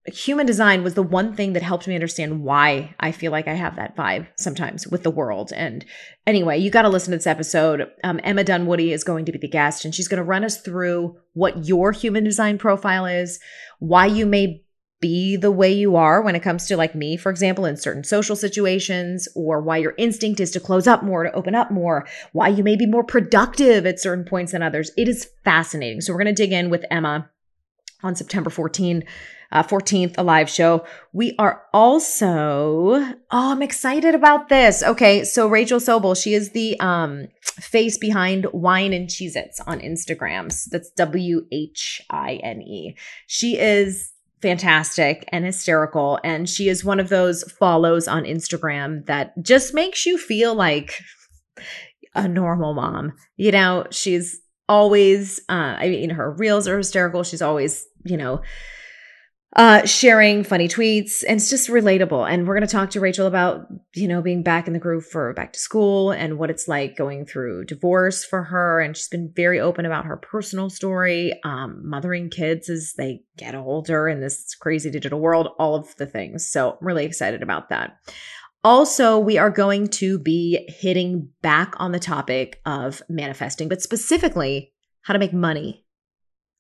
human 0.07 0.45
design 0.45 0.85
was 0.85 0.95
the 0.95 1.03
one 1.03 1.35
thing 1.35 1.55
that 1.55 1.63
helped 1.63 1.89
me 1.89 1.95
understand 1.95 2.43
why 2.43 2.95
I 3.01 3.11
feel 3.11 3.33
like 3.33 3.49
I 3.49 3.55
have 3.55 3.77
that 3.77 3.97
vibe 3.97 4.27
sometimes 4.37 4.87
with 4.87 5.03
the 5.03 5.11
world. 5.11 5.51
And 5.57 5.85
anyway, 6.27 6.59
you 6.59 6.71
got 6.71 6.83
to 6.83 6.91
listen 6.91 7.13
to 7.13 7.17
this 7.17 7.27
episode. 7.27 7.91
Um, 8.03 8.21
Emma 8.23 8.45
Dunwoody 8.45 8.93
is 8.93 9.03
going 9.03 9.25
to 9.25 9.33
be 9.33 9.39
the 9.39 9.49
guest, 9.49 9.85
and 9.85 9.95
she's 9.95 10.09
going 10.09 10.19
to 10.19 10.25
run 10.25 10.45
us 10.45 10.61
through 10.61 11.17
what 11.33 11.65
your 11.65 11.93
human 11.93 12.23
design 12.23 12.59
profile 12.59 13.07
is, 13.07 13.41
why 13.79 14.05
you 14.05 14.27
may 14.27 14.63
be 15.01 15.37
the 15.37 15.51
way 15.51 15.73
you 15.73 15.97
are 15.97 16.23
when 16.23 16.35
it 16.35 16.43
comes 16.43 16.67
to 16.67 16.77
like 16.77 16.95
me, 16.95 17.17
for 17.17 17.31
example, 17.31 17.65
in 17.65 17.77
certain 17.77 18.05
social 18.05 18.37
situations, 18.37 19.27
or 19.35 19.61
why 19.61 19.79
your 19.79 19.95
instinct 19.97 20.41
is 20.41 20.51
to 20.51 20.61
close 20.61 20.87
up 20.87 21.03
more, 21.03 21.25
to 21.25 21.33
open 21.33 21.55
up 21.55 21.71
more, 21.71 22.07
why 22.33 22.49
you 22.49 22.63
may 22.63 22.77
be 22.77 22.87
more 22.87 23.05
productive 23.05 23.87
at 23.87 24.01
certain 24.01 24.25
points 24.25 24.53
than 24.53 24.63
others. 24.63 24.91
It 24.97 25.09
is 25.09 25.29
fascinating. 25.45 26.03
So 26.03 26.13
we're 26.13 26.23
going 26.23 26.35
to 26.35 26.43
dig 26.43 26.53
in 26.53 26.71
with 26.71 26.85
Emma 26.91 27.31
on 28.05 28.15
September 28.15 28.51
14, 28.51 29.03
uh, 29.51 29.63
14th, 29.63 30.15
a 30.19 30.23
live 30.23 30.49
show. 30.49 30.85
We 31.13 31.35
are 31.39 31.63
also, 31.73 32.95
oh, 32.95 33.15
I'm 33.31 33.63
excited 33.63 34.15
about 34.15 34.49
this. 34.49 34.83
Okay. 34.83 35.25
So 35.25 35.49
Rachel 35.49 35.81
Sobel, 35.81 36.21
she 36.21 36.35
is 36.35 36.51
the 36.51 36.79
um, 36.81 37.29
face 37.43 37.99
behind 37.99 38.45
Whine 38.53 38.93
and 38.93 39.09
Cheez 39.09 39.35
Its 39.35 39.61
on 39.61 39.81
Instagram. 39.81 40.53
So 40.53 40.69
that's 40.71 40.91
W 40.91 41.47
H 41.51 42.03
I 42.11 42.35
N 42.43 42.63
E. 42.63 42.97
She 43.27 43.59
is 43.59 44.13
fantastic 44.43 45.25
and 45.29 45.47
hysterical. 45.47 46.21
And 46.23 46.49
she 46.49 46.69
is 46.69 46.85
one 46.85 47.01
of 47.01 47.09
those 47.09 47.45
follows 47.45 48.07
on 48.07 48.25
Instagram 48.25 49.07
that 49.07 49.33
just 49.43 49.73
makes 49.73 50.05
you 50.05 50.19
feel 50.19 50.55
like 50.55 51.01
a 52.15 52.29
normal 52.29 52.75
mom. 52.75 53.15
You 53.37 53.53
know, 53.53 53.87
she's 53.91 54.41
always, 54.69 55.41
uh, 55.49 55.77
I 55.79 55.89
mean, 55.89 56.11
her 56.11 56.31
reels 56.33 56.69
are 56.69 56.79
hysterical. 56.79 57.23
She's 57.23 57.43
always, 57.43 57.87
you 58.05 58.17
know, 58.17 58.43
uh, 59.57 59.87
sharing 59.87 60.43
funny 60.43 60.67
tweets 60.67 61.23
and 61.29 61.37
it's 61.37 61.49
just 61.49 61.69
relatable. 61.69 62.29
And 62.29 62.47
we're 62.47 62.57
going 62.57 62.67
to 62.67 62.73
talk 62.73 62.91
to 62.91 63.01
Rachel 63.01 63.27
about, 63.27 63.67
you 63.95 64.09
know, 64.09 64.21
being 64.21 64.43
back 64.43 64.67
in 64.67 64.73
the 64.73 64.81
groove 64.81 65.07
for 65.07 65.33
back 65.33 65.53
to 65.53 65.61
school 65.61 66.11
and 66.11 66.39
what 66.39 66.51
it's 66.51 66.67
like 66.67 66.97
going 66.97 67.25
through 67.25 67.67
divorce 67.67 68.25
for 68.25 68.43
her. 68.43 68.81
And 68.81 68.97
she's 68.97 69.09
been 69.09 69.33
very 69.35 69.61
open 69.61 69.87
about 69.87 70.07
her 70.07 70.17
personal 70.17 70.71
story, 70.71 71.39
um, 71.45 71.89
mothering 71.89 72.31
kids 72.31 72.69
as 72.69 72.95
they 72.97 73.23
get 73.37 73.55
older 73.55 74.09
in 74.09 74.21
this 74.21 74.57
crazy 74.57 74.91
digital 74.91 75.21
world, 75.21 75.51
all 75.59 75.77
of 75.77 75.95
the 75.97 76.07
things. 76.07 76.51
So 76.51 76.73
I'm 76.73 76.87
really 76.87 77.05
excited 77.05 77.43
about 77.43 77.69
that. 77.69 77.97
Also, 78.65 79.19
we 79.19 79.37
are 79.37 79.51
going 79.51 79.87
to 79.87 80.19
be 80.19 80.65
hitting 80.69 81.29
back 81.43 81.75
on 81.77 81.93
the 81.93 82.01
topic 82.01 82.63
of 82.65 83.03
manifesting, 83.11 83.69
but 83.69 83.83
specifically 83.83 84.73
how 85.03 85.13
to 85.13 85.19
make 85.19 85.35
money 85.35 85.85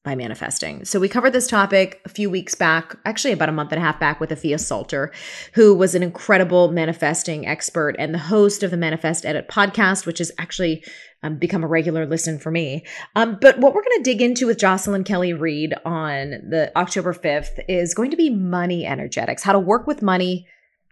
by 0.04 0.14
manifesting. 0.14 0.84
So 0.84 1.00
we 1.00 1.08
covered 1.08 1.32
this 1.32 1.48
topic 1.48 2.02
a 2.04 2.10
few 2.10 2.28
weeks 2.28 2.54
back, 2.54 2.94
actually 3.06 3.32
about 3.32 3.48
a 3.48 3.52
month 3.52 3.72
and 3.72 3.80
a 3.80 3.84
half 3.84 3.98
back 3.98 4.20
with 4.20 4.28
Afia 4.28 4.60
Salter, 4.60 5.10
who 5.54 5.74
was 5.74 5.94
an 5.94 6.02
incredible 6.02 6.70
manifesting 6.70 7.46
expert 7.46 7.96
and 7.98 8.12
the 8.12 8.18
host 8.18 8.62
of 8.62 8.70
the 8.70 8.76
Manifest 8.76 9.24
Edit 9.24 9.48
podcast, 9.48 10.04
which 10.04 10.18
has 10.18 10.30
actually 10.36 10.84
um, 11.22 11.38
become 11.38 11.64
a 11.64 11.66
regular 11.66 12.04
listen 12.04 12.38
for 12.38 12.50
me. 12.50 12.84
Um, 13.16 13.38
but 13.40 13.58
what 13.58 13.72
we're 13.72 13.82
going 13.82 13.96
to 13.96 14.10
dig 14.10 14.20
into 14.20 14.46
with 14.46 14.58
Jocelyn 14.58 15.04
Kelly 15.04 15.32
Reid 15.32 15.72
on 15.86 16.32
the 16.50 16.70
October 16.76 17.14
5th 17.14 17.64
is 17.66 17.94
going 17.94 18.10
to 18.10 18.16
be 18.18 18.28
money 18.28 18.84
energetics, 18.84 19.42
how 19.42 19.52
to 19.52 19.58
work 19.58 19.86
with 19.86 20.02
money 20.02 20.46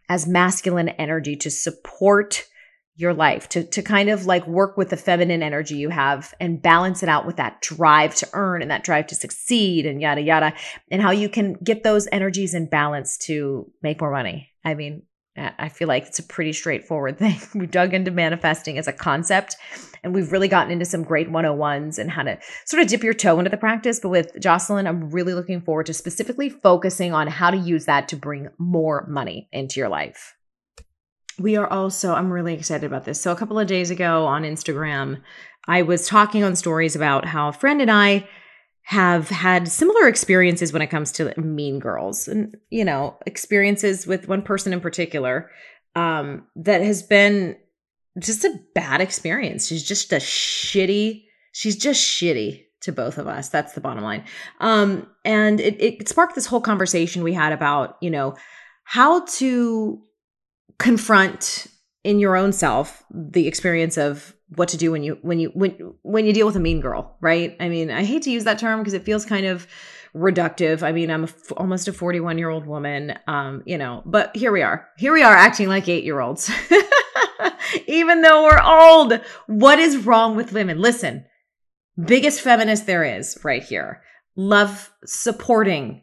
as 0.08 0.26
masculine 0.26 0.88
energy 0.90 1.36
to 1.36 1.50
support 1.50 2.46
your 2.96 3.14
life 3.14 3.48
to 3.48 3.64
to 3.64 3.82
kind 3.82 4.10
of 4.10 4.26
like 4.26 4.46
work 4.46 4.76
with 4.76 4.90
the 4.90 4.96
feminine 4.96 5.42
energy 5.42 5.76
you 5.76 5.88
have 5.88 6.34
and 6.38 6.60
balance 6.60 7.02
it 7.02 7.08
out 7.08 7.24
with 7.26 7.36
that 7.36 7.60
drive 7.62 8.14
to 8.14 8.28
earn 8.34 8.60
and 8.60 8.70
that 8.70 8.84
drive 8.84 9.06
to 9.06 9.14
succeed 9.14 9.86
and 9.86 10.02
yada 10.02 10.20
yada 10.20 10.52
and 10.90 11.00
how 11.00 11.10
you 11.10 11.28
can 11.28 11.54
get 11.54 11.82
those 11.82 12.06
energies 12.12 12.52
in 12.52 12.68
balance 12.68 13.16
to 13.16 13.70
make 13.82 14.00
more 14.00 14.12
money. 14.12 14.50
I 14.62 14.74
mean, 14.74 15.02
I 15.36 15.70
feel 15.70 15.88
like 15.88 16.06
it's 16.06 16.18
a 16.18 16.22
pretty 16.22 16.52
straightforward 16.52 17.18
thing. 17.20 17.40
We 17.54 17.66
dug 17.66 17.94
into 17.94 18.10
manifesting 18.10 18.78
as 18.78 18.86
a 18.86 18.92
concept 18.92 19.56
and 20.04 20.14
we've 20.14 20.32
really 20.32 20.48
gotten 20.48 20.72
into 20.72 20.84
some 20.84 21.02
great 21.02 21.30
101s 21.30 21.98
and 21.98 22.10
how 22.10 22.24
to 22.24 22.38
sort 22.66 22.82
of 22.82 22.88
dip 22.88 23.02
your 23.02 23.14
toe 23.14 23.38
into 23.38 23.50
the 23.50 23.56
practice. 23.56 23.98
But 24.00 24.10
with 24.10 24.32
Jocelyn, 24.40 24.86
I'm 24.86 25.10
really 25.10 25.32
looking 25.32 25.62
forward 25.62 25.86
to 25.86 25.94
specifically 25.94 26.50
focusing 26.50 27.14
on 27.14 27.28
how 27.28 27.50
to 27.50 27.56
use 27.56 27.86
that 27.86 28.08
to 28.08 28.16
bring 28.16 28.48
more 28.58 29.06
money 29.08 29.48
into 29.52 29.80
your 29.80 29.88
life 29.88 30.36
we 31.38 31.56
are 31.56 31.66
also, 31.66 32.14
I'm 32.14 32.32
really 32.32 32.54
excited 32.54 32.84
about 32.84 33.04
this. 33.04 33.20
So, 33.20 33.32
a 33.32 33.36
couple 33.36 33.58
of 33.58 33.66
days 33.66 33.90
ago 33.90 34.26
on 34.26 34.42
Instagram, 34.42 35.22
I 35.66 35.82
was 35.82 36.06
talking 36.06 36.44
on 36.44 36.56
stories 36.56 36.96
about 36.96 37.24
how 37.24 37.48
a 37.48 37.52
friend 37.52 37.80
and 37.80 37.90
I 37.90 38.28
have 38.82 39.28
had 39.28 39.68
similar 39.68 40.08
experiences 40.08 40.72
when 40.72 40.82
it 40.82 40.88
comes 40.88 41.12
to 41.12 41.32
mean 41.40 41.78
girls 41.78 42.26
and, 42.26 42.56
you 42.70 42.84
know, 42.84 43.16
experiences 43.26 44.06
with 44.06 44.28
one 44.28 44.42
person 44.42 44.72
in 44.72 44.80
particular 44.80 45.50
um, 45.94 46.46
that 46.56 46.82
has 46.82 47.02
been 47.02 47.56
just 48.18 48.44
a 48.44 48.60
bad 48.74 49.00
experience. 49.00 49.66
She's 49.68 49.86
just 49.86 50.12
a 50.12 50.16
shitty, 50.16 51.24
she's 51.52 51.76
just 51.76 52.04
shitty 52.04 52.64
to 52.80 52.92
both 52.92 53.18
of 53.18 53.28
us. 53.28 53.48
That's 53.48 53.72
the 53.74 53.80
bottom 53.80 54.02
line. 54.02 54.24
Um, 54.60 55.06
and 55.24 55.60
it, 55.60 55.80
it 55.80 56.08
sparked 56.08 56.34
this 56.34 56.46
whole 56.46 56.60
conversation 56.60 57.22
we 57.22 57.32
had 57.32 57.52
about, 57.52 57.96
you 58.00 58.10
know, 58.10 58.36
how 58.84 59.24
to 59.26 60.02
confront 60.78 61.68
in 62.02 62.18
your 62.18 62.36
own 62.36 62.52
self 62.52 63.04
the 63.10 63.46
experience 63.46 63.96
of 63.96 64.34
what 64.56 64.68
to 64.70 64.76
do 64.76 64.92
when 64.92 65.02
you 65.02 65.18
when 65.22 65.38
you 65.38 65.50
when 65.54 65.94
when 66.02 66.26
you 66.26 66.32
deal 66.32 66.46
with 66.46 66.56
a 66.56 66.60
mean 66.60 66.80
girl 66.80 67.16
right? 67.20 67.56
I 67.60 67.68
mean 67.68 67.90
i 67.90 68.04
hate 68.04 68.22
to 68.22 68.30
use 68.30 68.44
that 68.44 68.58
term 68.58 68.80
because 68.80 68.94
it 68.94 69.04
feels 69.04 69.24
kind 69.24 69.46
of 69.46 69.66
reductive. 70.14 70.82
I 70.82 70.92
mean 70.92 71.10
i'm 71.10 71.24
a 71.24 71.28
f- 71.28 71.52
almost 71.56 71.88
a 71.88 71.92
41 71.92 72.38
year 72.38 72.50
old 72.50 72.66
woman 72.66 73.18
um 73.26 73.62
you 73.66 73.78
know 73.78 74.02
but 74.04 74.34
here 74.36 74.52
we 74.52 74.62
are. 74.62 74.88
Here 74.98 75.12
we 75.12 75.22
are 75.22 75.34
acting 75.34 75.68
like 75.68 75.88
eight 75.88 76.04
year 76.04 76.20
olds 76.20 76.50
even 77.86 78.22
though 78.22 78.44
we're 78.44 78.62
old. 78.62 79.20
What 79.46 79.78
is 79.78 80.04
wrong 80.04 80.36
with 80.36 80.52
women? 80.52 80.80
Listen 80.80 81.24
biggest 82.02 82.40
feminist 82.40 82.86
there 82.86 83.04
is 83.04 83.38
right 83.44 83.62
here. 83.62 84.02
Love 84.36 84.90
supporting 85.04 86.02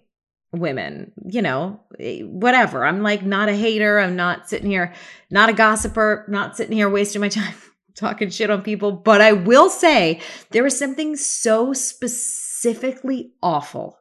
women, 0.51 1.11
you 1.25 1.41
know, 1.41 1.81
eh, 1.99 2.21
whatever. 2.21 2.85
I'm 2.85 3.01
like 3.01 3.23
not 3.23 3.49
a 3.49 3.55
hater. 3.55 3.99
I'm 3.99 4.15
not 4.15 4.49
sitting 4.49 4.69
here, 4.69 4.93
not 5.29 5.49
a 5.49 5.53
gossiper, 5.53 6.25
not 6.27 6.57
sitting 6.57 6.75
here 6.75 6.89
wasting 6.89 7.21
my 7.21 7.29
time 7.29 7.53
talking 7.99 8.29
shit 8.29 8.49
on 8.49 8.61
people. 8.61 8.91
But 8.91 9.21
I 9.21 9.33
will 9.33 9.69
say 9.69 10.21
there 10.51 10.65
is 10.65 10.77
something 10.77 11.15
so 11.15 11.73
specifically 11.73 13.33
awful 13.43 13.99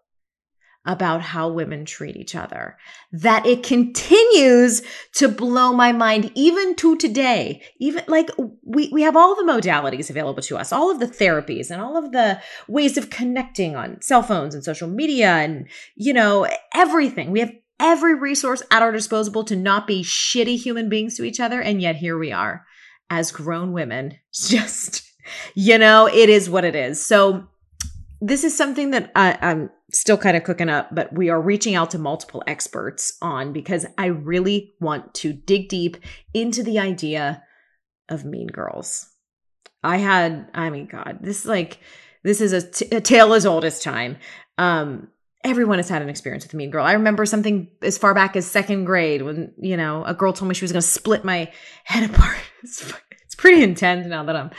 about 0.88 1.20
how 1.20 1.50
women 1.50 1.84
treat 1.84 2.16
each 2.16 2.34
other. 2.34 2.78
That 3.12 3.44
it 3.44 3.62
continues 3.62 4.80
to 5.16 5.28
blow 5.28 5.74
my 5.74 5.92
mind 5.92 6.32
even 6.34 6.74
to 6.76 6.96
today. 6.96 7.62
Even 7.78 8.04
like 8.08 8.30
we, 8.64 8.88
we 8.90 9.02
have 9.02 9.14
all 9.14 9.36
the 9.36 9.42
modalities 9.42 10.08
available 10.08 10.42
to 10.44 10.56
us, 10.56 10.72
all 10.72 10.90
of 10.90 10.98
the 10.98 11.06
therapies 11.06 11.70
and 11.70 11.82
all 11.82 11.98
of 12.02 12.12
the 12.12 12.40
ways 12.68 12.96
of 12.96 13.10
connecting 13.10 13.76
on 13.76 14.00
cell 14.00 14.22
phones 14.22 14.54
and 14.54 14.64
social 14.64 14.88
media 14.88 15.28
and, 15.28 15.68
you 15.94 16.14
know, 16.14 16.48
everything. 16.74 17.32
We 17.32 17.40
have 17.40 17.52
every 17.78 18.14
resource 18.14 18.62
at 18.70 18.82
our 18.82 18.90
disposal 18.90 19.44
to 19.44 19.56
not 19.56 19.86
be 19.86 20.02
shitty 20.02 20.56
human 20.56 20.88
beings 20.88 21.16
to 21.16 21.24
each 21.24 21.38
other. 21.38 21.60
And 21.60 21.82
yet 21.82 21.96
here 21.96 22.16
we 22.16 22.32
are 22.32 22.64
as 23.10 23.32
grown 23.32 23.72
women, 23.72 24.18
just, 24.32 25.02
you 25.54 25.78
know, 25.78 26.06
it 26.06 26.28
is 26.28 26.48
what 26.50 26.64
it 26.64 26.74
is. 26.74 27.04
So 27.04 27.48
this 28.20 28.44
is 28.44 28.56
something 28.56 28.90
that 28.90 29.12
I, 29.14 29.38
I'm 29.40 29.70
still 29.92 30.18
kind 30.18 30.36
of 30.36 30.44
cooking 30.44 30.68
up, 30.68 30.94
but 30.94 31.12
we 31.12 31.30
are 31.30 31.40
reaching 31.40 31.74
out 31.74 31.90
to 31.92 31.98
multiple 31.98 32.42
experts 32.46 33.16
on 33.22 33.52
because 33.52 33.86
I 33.96 34.06
really 34.06 34.74
want 34.80 35.14
to 35.14 35.32
dig 35.32 35.68
deep 35.68 35.96
into 36.34 36.62
the 36.62 36.78
idea 36.78 37.42
of 38.08 38.24
mean 38.24 38.48
girls. 38.48 39.08
I 39.82 39.98
had, 39.98 40.48
I 40.54 40.70
mean, 40.70 40.86
God, 40.86 41.18
this 41.20 41.40
is 41.40 41.46
like, 41.46 41.78
this 42.24 42.40
is 42.40 42.52
a, 42.52 42.70
t- 42.70 42.88
a 42.94 43.00
tale 43.00 43.32
as 43.32 43.46
old 43.46 43.64
as 43.64 43.80
time. 43.80 44.18
Um, 44.58 45.08
everyone 45.48 45.78
has 45.78 45.88
had 45.88 46.02
an 46.02 46.08
experience 46.08 46.44
with 46.44 46.54
a 46.54 46.56
mean 46.56 46.70
girl. 46.70 46.84
I 46.84 46.92
remember 46.92 47.26
something 47.26 47.68
as 47.82 47.98
far 47.98 48.14
back 48.14 48.36
as 48.36 48.46
second 48.46 48.84
grade 48.84 49.22
when, 49.22 49.52
you 49.58 49.76
know, 49.76 50.04
a 50.04 50.14
girl 50.14 50.32
told 50.32 50.48
me 50.48 50.54
she 50.54 50.64
was 50.64 50.72
going 50.72 50.82
to 50.82 50.86
split 50.86 51.24
my 51.24 51.50
head 51.84 52.08
apart 52.08 52.38
It's 53.28 53.34
pretty 53.34 53.62
intense 53.62 54.06
now 54.06 54.24
that 54.24 54.34
I'm 54.34 54.50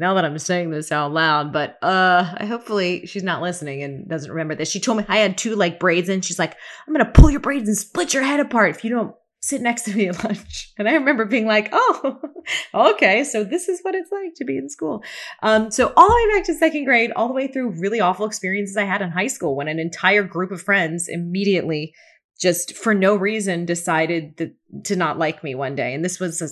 now 0.00 0.14
that 0.14 0.24
I'm 0.24 0.36
saying 0.40 0.70
this 0.70 0.90
out 0.90 1.12
loud. 1.12 1.52
But 1.52 1.78
uh 1.80 2.34
I 2.36 2.44
hopefully 2.44 3.06
she's 3.06 3.22
not 3.22 3.40
listening 3.40 3.84
and 3.84 4.08
doesn't 4.08 4.32
remember 4.32 4.56
this. 4.56 4.68
She 4.68 4.80
told 4.80 4.98
me 4.98 5.04
I 5.06 5.18
had 5.18 5.38
two 5.38 5.54
like 5.54 5.78
braids 5.78 6.08
and 6.08 6.24
she's 6.24 6.38
like, 6.38 6.56
I'm 6.86 6.92
gonna 6.92 7.04
pull 7.08 7.30
your 7.30 7.38
braids 7.38 7.68
and 7.68 7.78
split 7.78 8.12
your 8.12 8.24
head 8.24 8.40
apart 8.40 8.70
if 8.70 8.82
you 8.82 8.90
don't 8.90 9.14
sit 9.46 9.62
next 9.62 9.82
to 9.82 9.94
me 9.94 10.08
at 10.08 10.22
lunch. 10.24 10.72
And 10.78 10.88
I 10.88 10.92
remember 10.92 11.24
being 11.24 11.46
like, 11.46 11.70
oh, 11.72 12.20
okay, 12.74 13.24
so 13.24 13.44
this 13.44 13.68
is 13.68 13.80
what 13.80 13.94
it's 13.94 14.12
like 14.12 14.34
to 14.34 14.44
be 14.44 14.58
in 14.58 14.68
school. 14.68 15.02
Um, 15.42 15.70
so 15.70 15.92
all 15.96 16.08
the 16.08 16.14
way 16.14 16.36
back 16.36 16.44
to 16.46 16.54
second 16.54 16.84
grade, 16.84 17.12
all 17.16 17.28
the 17.28 17.34
way 17.34 17.48
through 17.48 17.80
really 17.80 18.00
awful 18.00 18.26
experiences 18.26 18.76
I 18.76 18.84
had 18.84 19.00
in 19.00 19.10
high 19.10 19.28
school 19.28 19.56
when 19.56 19.68
an 19.68 19.78
entire 19.78 20.22
group 20.22 20.50
of 20.50 20.60
friends 20.60 21.08
immediately 21.08 21.94
just 22.38 22.76
for 22.76 22.92
no 22.92 23.16
reason 23.16 23.64
decided 23.64 24.36
that, 24.36 24.54
to 24.84 24.96
not 24.96 25.18
like 25.18 25.42
me 25.42 25.54
one 25.54 25.74
day. 25.74 25.94
And 25.94 26.04
this 26.04 26.20
was 26.20 26.42
a 26.42 26.48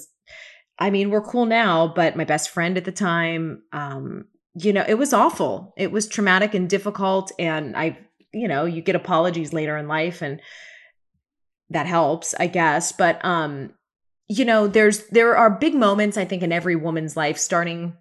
I 0.78 0.90
mean, 0.90 1.10
we're 1.10 1.22
cool 1.22 1.46
now, 1.46 1.92
but 1.94 2.16
my 2.16 2.24
best 2.24 2.50
friend 2.50 2.76
at 2.76 2.84
the 2.84 2.92
time, 2.92 3.62
um, 3.72 4.24
you 4.54 4.72
know, 4.72 4.84
it 4.86 4.94
was 4.94 5.12
awful. 5.12 5.72
It 5.76 5.92
was 5.92 6.08
traumatic 6.08 6.54
and 6.54 6.68
difficult. 6.68 7.30
And 7.38 7.76
I, 7.76 7.98
you 8.32 8.48
know, 8.48 8.64
you 8.64 8.82
get 8.82 8.96
apologies 8.96 9.52
later 9.52 9.76
in 9.76 9.86
life 9.86 10.20
and 10.20 10.40
that 11.70 11.86
helps, 11.86 12.34
I 12.38 12.46
guess. 12.46 12.92
But, 12.92 13.24
um, 13.24 13.72
you 14.28 14.44
know, 14.44 14.66
there's, 14.66 15.06
there 15.08 15.36
are 15.36 15.50
big 15.50 15.74
moments, 15.74 16.16
I 16.16 16.24
think, 16.24 16.42
in 16.42 16.52
every 16.52 16.76
woman's 16.76 17.16
life, 17.16 17.38
starting 17.38 17.94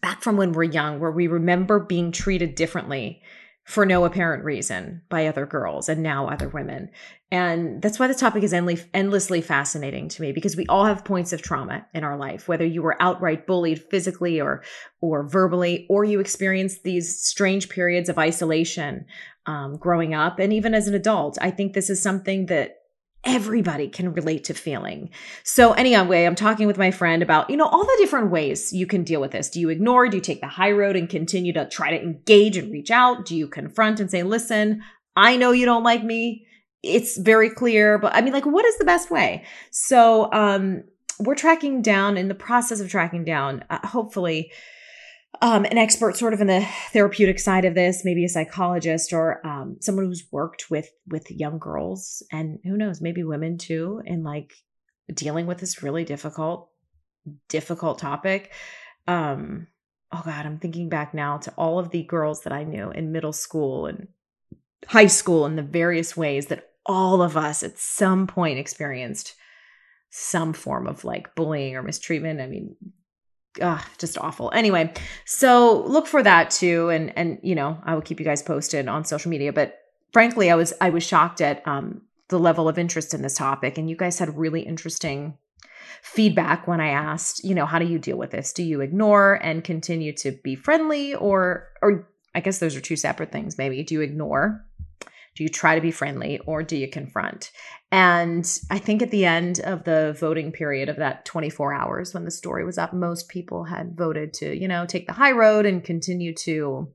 back 0.00 0.22
from 0.22 0.36
when 0.36 0.52
we're 0.52 0.64
young, 0.64 1.00
where 1.00 1.10
we 1.10 1.26
remember 1.26 1.78
being 1.78 2.12
treated 2.12 2.54
differently 2.54 3.22
for 3.68 3.84
no 3.84 4.06
apparent 4.06 4.44
reason 4.44 5.02
by 5.10 5.26
other 5.26 5.44
girls 5.44 5.90
and 5.90 6.02
now 6.02 6.26
other 6.26 6.48
women. 6.48 6.88
And 7.30 7.82
that's 7.82 7.98
why 7.98 8.06
the 8.06 8.14
topic 8.14 8.42
is 8.42 8.54
endlessly 8.54 9.42
fascinating 9.42 10.08
to 10.08 10.22
me 10.22 10.32
because 10.32 10.56
we 10.56 10.64
all 10.68 10.86
have 10.86 11.04
points 11.04 11.34
of 11.34 11.42
trauma 11.42 11.86
in 11.92 12.02
our 12.02 12.16
life, 12.16 12.48
whether 12.48 12.64
you 12.64 12.80
were 12.80 12.96
outright 12.98 13.46
bullied 13.46 13.82
physically 13.90 14.40
or 14.40 14.62
or 15.02 15.28
verbally, 15.28 15.86
or 15.90 16.02
you 16.02 16.18
experienced 16.18 16.82
these 16.82 17.22
strange 17.22 17.68
periods 17.68 18.08
of 18.08 18.16
isolation 18.16 19.04
um, 19.44 19.76
growing 19.76 20.14
up, 20.14 20.38
and 20.38 20.50
even 20.50 20.72
as 20.72 20.88
an 20.88 20.94
adult. 20.94 21.36
I 21.38 21.50
think 21.50 21.74
this 21.74 21.90
is 21.90 22.02
something 22.02 22.46
that 22.46 22.76
everybody 23.24 23.88
can 23.88 24.12
relate 24.12 24.44
to 24.44 24.54
feeling. 24.54 25.10
So 25.42 25.72
anyway, 25.72 26.24
I'm 26.24 26.34
talking 26.34 26.66
with 26.66 26.78
my 26.78 26.90
friend 26.90 27.22
about, 27.22 27.50
you 27.50 27.56
know, 27.56 27.66
all 27.66 27.84
the 27.84 27.96
different 27.98 28.30
ways 28.30 28.72
you 28.72 28.86
can 28.86 29.04
deal 29.04 29.20
with 29.20 29.32
this. 29.32 29.50
Do 29.50 29.60
you 29.60 29.68
ignore? 29.68 30.08
Do 30.08 30.16
you 30.16 30.22
take 30.22 30.40
the 30.40 30.46
high 30.46 30.70
road 30.70 30.96
and 30.96 31.08
continue 31.08 31.52
to 31.52 31.68
try 31.68 31.90
to 31.90 32.02
engage 32.02 32.56
and 32.56 32.72
reach 32.72 32.90
out? 32.90 33.26
Do 33.26 33.36
you 33.36 33.48
confront 33.48 34.00
and 34.00 34.10
say, 34.10 34.22
listen, 34.22 34.82
I 35.16 35.36
know 35.36 35.50
you 35.50 35.66
don't 35.66 35.82
like 35.82 36.04
me. 36.04 36.46
It's 36.82 37.18
very 37.18 37.50
clear, 37.50 37.98
but 37.98 38.14
I 38.14 38.20
mean, 38.20 38.32
like, 38.32 38.46
what 38.46 38.64
is 38.64 38.78
the 38.78 38.84
best 38.84 39.10
way? 39.10 39.44
So, 39.72 40.32
um, 40.32 40.84
we're 41.18 41.34
tracking 41.34 41.82
down 41.82 42.16
in 42.16 42.28
the 42.28 42.34
process 42.34 42.78
of 42.78 42.88
tracking 42.88 43.24
down, 43.24 43.64
uh, 43.68 43.84
hopefully, 43.84 44.52
um, 45.40 45.64
an 45.64 45.78
expert 45.78 46.16
sort 46.16 46.34
of 46.34 46.40
in 46.40 46.46
the 46.46 46.66
therapeutic 46.92 47.38
side 47.38 47.64
of 47.64 47.74
this, 47.74 48.04
maybe 48.04 48.24
a 48.24 48.28
psychologist 48.28 49.12
or 49.12 49.46
um, 49.46 49.76
someone 49.80 50.04
who's 50.04 50.26
worked 50.32 50.70
with 50.70 50.90
with 51.06 51.30
young 51.30 51.58
girls 51.58 52.22
and 52.32 52.58
who 52.64 52.76
knows, 52.76 53.00
maybe 53.00 53.22
women 53.22 53.58
too, 53.58 54.02
in 54.04 54.24
like 54.24 54.52
dealing 55.12 55.46
with 55.46 55.58
this 55.58 55.82
really 55.82 56.04
difficult, 56.04 56.70
difficult 57.48 57.98
topic. 57.98 58.52
Um, 59.06 59.68
oh 60.12 60.22
God, 60.24 60.44
I'm 60.44 60.58
thinking 60.58 60.88
back 60.88 61.14
now 61.14 61.38
to 61.38 61.52
all 61.52 61.78
of 61.78 61.90
the 61.90 62.02
girls 62.02 62.42
that 62.42 62.52
I 62.52 62.64
knew 62.64 62.90
in 62.90 63.12
middle 63.12 63.32
school 63.32 63.86
and 63.86 64.08
high 64.86 65.06
school 65.06 65.46
and 65.46 65.56
the 65.56 65.62
various 65.62 66.16
ways 66.16 66.46
that 66.46 66.70
all 66.86 67.22
of 67.22 67.36
us 67.36 67.62
at 67.62 67.78
some 67.78 68.26
point 68.26 68.58
experienced 68.58 69.34
some 70.10 70.52
form 70.52 70.86
of 70.86 71.04
like 71.04 71.34
bullying 71.34 71.76
or 71.76 71.82
mistreatment. 71.82 72.40
I 72.40 72.46
mean, 72.46 72.76
uh, 73.60 73.80
just 73.98 74.18
awful. 74.18 74.50
Anyway, 74.54 74.92
so 75.24 75.82
look 75.86 76.06
for 76.06 76.22
that 76.22 76.50
too, 76.50 76.90
and 76.90 77.16
and 77.16 77.38
you 77.42 77.54
know 77.54 77.78
I 77.84 77.94
will 77.94 78.02
keep 78.02 78.20
you 78.20 78.24
guys 78.24 78.42
posted 78.42 78.88
on 78.88 79.04
social 79.04 79.30
media. 79.30 79.52
But 79.52 79.78
frankly, 80.12 80.50
I 80.50 80.54
was 80.54 80.72
I 80.80 80.90
was 80.90 81.02
shocked 81.02 81.40
at 81.40 81.66
um, 81.66 82.02
the 82.28 82.38
level 82.38 82.68
of 82.68 82.78
interest 82.78 83.14
in 83.14 83.22
this 83.22 83.34
topic, 83.34 83.78
and 83.78 83.88
you 83.88 83.96
guys 83.96 84.18
had 84.18 84.36
really 84.36 84.60
interesting 84.60 85.36
feedback 86.02 86.68
when 86.68 86.80
I 86.80 86.88
asked, 86.88 87.42
you 87.42 87.54
know, 87.54 87.66
how 87.66 87.78
do 87.78 87.86
you 87.86 87.98
deal 87.98 88.16
with 88.16 88.30
this? 88.30 88.52
Do 88.52 88.62
you 88.62 88.80
ignore 88.80 89.34
and 89.42 89.64
continue 89.64 90.12
to 90.18 90.32
be 90.32 90.54
friendly, 90.54 91.14
or 91.14 91.68
or 91.82 92.08
I 92.34 92.40
guess 92.40 92.58
those 92.58 92.76
are 92.76 92.80
two 92.80 92.96
separate 92.96 93.32
things. 93.32 93.58
Maybe 93.58 93.82
do 93.82 93.94
you 93.94 94.00
ignore 94.00 94.64
do 95.38 95.44
you 95.44 95.48
try 95.48 95.76
to 95.76 95.80
be 95.80 95.92
friendly 95.92 96.40
or 96.46 96.64
do 96.64 96.76
you 96.76 96.90
confront? 96.90 97.52
And 97.92 98.44
I 98.72 98.78
think 98.80 99.02
at 99.02 99.12
the 99.12 99.24
end 99.24 99.60
of 99.60 99.84
the 99.84 100.16
voting 100.18 100.50
period 100.50 100.88
of 100.88 100.96
that 100.96 101.24
24 101.26 101.72
hours 101.72 102.12
when 102.12 102.24
the 102.24 102.30
story 102.32 102.64
was 102.64 102.76
up, 102.76 102.92
most 102.92 103.28
people 103.28 103.62
had 103.62 103.96
voted 103.96 104.34
to, 104.34 104.52
you 104.52 104.66
know, 104.66 104.84
take 104.84 105.06
the 105.06 105.12
high 105.12 105.30
road 105.30 105.64
and 105.64 105.84
continue 105.84 106.34
to 106.38 106.92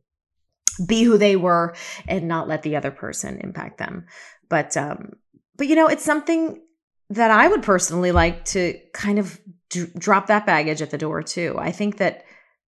be 0.85 1.03
who 1.03 1.17
they 1.17 1.37
were 1.37 1.73
and 2.05 2.27
not 2.27 2.49
let 2.49 2.63
the 2.63 2.75
other 2.75 2.91
person 2.91 3.39
impact 3.41 3.77
them. 3.77 4.07
But 4.49 4.75
um 4.75 5.13
but 5.55 5.67
you 5.67 5.75
know, 5.75 5.87
it's 5.87 6.03
something 6.03 6.61
that 7.11 7.31
I 7.31 7.47
would 7.47 7.63
personally 7.63 8.11
like 8.11 8.43
to 8.45 8.77
kind 8.93 9.19
of 9.19 9.39
d- 9.69 9.85
drop 9.97 10.27
that 10.27 10.45
baggage 10.45 10.81
at 10.81 10.91
the 10.91 10.97
door 10.97 11.23
too. 11.23 11.55
I 11.57 11.71
think 11.71 11.95
that 11.97 12.25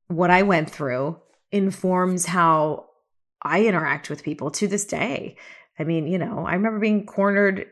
what 0.08 0.30
I 0.30 0.44
went 0.44 0.70
through 0.70 1.20
informs 1.52 2.28
how 2.28 2.86
I 3.46 3.66
interact 3.66 4.10
with 4.10 4.24
people 4.24 4.50
to 4.52 4.68
this 4.68 4.86
day. 4.86 5.38
I 5.78 5.84
mean, 5.84 6.08
you 6.08 6.18
know, 6.18 6.46
I 6.46 6.54
remember 6.54 6.80
being 6.80 7.06
cornered 7.06 7.68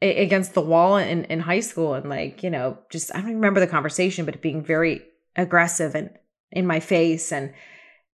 against 0.00 0.54
the 0.54 0.60
wall 0.60 0.96
in, 0.96 1.24
in 1.24 1.40
high 1.40 1.60
school 1.60 1.94
and 1.94 2.08
like, 2.08 2.42
you 2.42 2.50
know, 2.50 2.78
just 2.90 3.14
I 3.14 3.20
don't 3.20 3.34
remember 3.34 3.60
the 3.60 3.66
conversation, 3.66 4.24
but 4.24 4.40
being 4.40 4.62
very 4.62 5.02
aggressive 5.36 5.94
and 5.94 6.10
in 6.50 6.66
my 6.66 6.80
face. 6.80 7.32
And, 7.32 7.52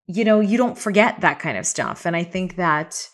you 0.07 0.25
know, 0.25 0.41
you 0.41 0.59
don't 0.59 0.79
forget 0.79 1.21
that 1.21 1.39
kind 1.39 1.57
of 1.57 1.67
stuff. 1.67 2.05
And 2.05 2.17
I 2.17 2.25
think 2.25 2.57
that 2.57 3.09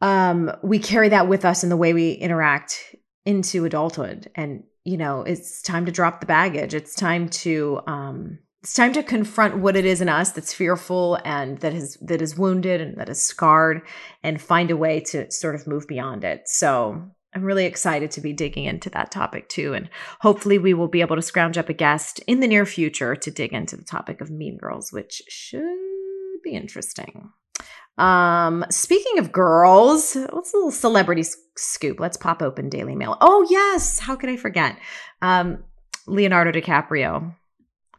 um 0.00 0.52
we 0.62 0.78
carry 0.78 1.08
that 1.08 1.28
with 1.28 1.44
us 1.44 1.64
in 1.64 1.70
the 1.70 1.76
way 1.76 1.92
we 1.92 2.12
interact 2.12 2.94
into 3.24 3.64
adulthood. 3.64 4.30
And, 4.34 4.64
you 4.84 4.96
know, 4.96 5.22
it's 5.22 5.62
time 5.62 5.86
to 5.86 5.92
drop 5.92 6.20
the 6.20 6.26
baggage. 6.26 6.74
It's 6.74 6.94
time 6.94 7.28
to 7.30 7.80
um 7.86 8.38
it's 8.62 8.74
time 8.74 8.92
to 8.92 9.02
confront 9.02 9.58
what 9.58 9.76
it 9.76 9.84
is 9.84 10.00
in 10.00 10.08
us 10.08 10.32
that's 10.32 10.52
fearful 10.52 11.18
and 11.24 11.58
that 11.58 11.74
is 11.74 11.96
that 12.00 12.20
is 12.20 12.36
wounded 12.36 12.80
and 12.80 12.96
that 12.98 13.08
is 13.08 13.22
scarred 13.22 13.82
and 14.22 14.40
find 14.40 14.70
a 14.70 14.76
way 14.76 15.00
to 15.00 15.30
sort 15.30 15.54
of 15.54 15.66
move 15.66 15.86
beyond 15.86 16.24
it 16.24 16.42
so 16.46 17.02
i'm 17.34 17.42
really 17.42 17.66
excited 17.66 18.10
to 18.10 18.20
be 18.20 18.32
digging 18.32 18.64
into 18.64 18.90
that 18.90 19.10
topic 19.10 19.48
too 19.48 19.74
and 19.74 19.88
hopefully 20.20 20.58
we 20.58 20.74
will 20.74 20.88
be 20.88 21.00
able 21.00 21.16
to 21.16 21.22
scrounge 21.22 21.56
up 21.56 21.68
a 21.68 21.74
guest 21.74 22.20
in 22.26 22.40
the 22.40 22.48
near 22.48 22.66
future 22.66 23.14
to 23.14 23.30
dig 23.30 23.52
into 23.52 23.76
the 23.76 23.84
topic 23.84 24.20
of 24.20 24.30
mean 24.30 24.56
girls 24.58 24.92
which 24.92 25.22
should 25.28 25.62
be 26.42 26.52
interesting 26.52 27.30
um, 27.96 28.64
speaking 28.70 29.18
of 29.18 29.32
girls, 29.32 30.16
what's 30.30 30.54
a 30.54 30.56
little 30.56 30.70
celebrity 30.70 31.24
scoop? 31.56 31.98
Let's 31.98 32.16
pop 32.16 32.42
open 32.42 32.68
Daily 32.68 32.94
Mail. 32.94 33.16
Oh 33.20 33.44
yes, 33.50 33.98
how 33.98 34.14
could 34.14 34.30
I 34.30 34.36
forget? 34.36 34.78
Um, 35.20 35.64
Leonardo 36.06 36.52
DiCaprio 36.52 37.34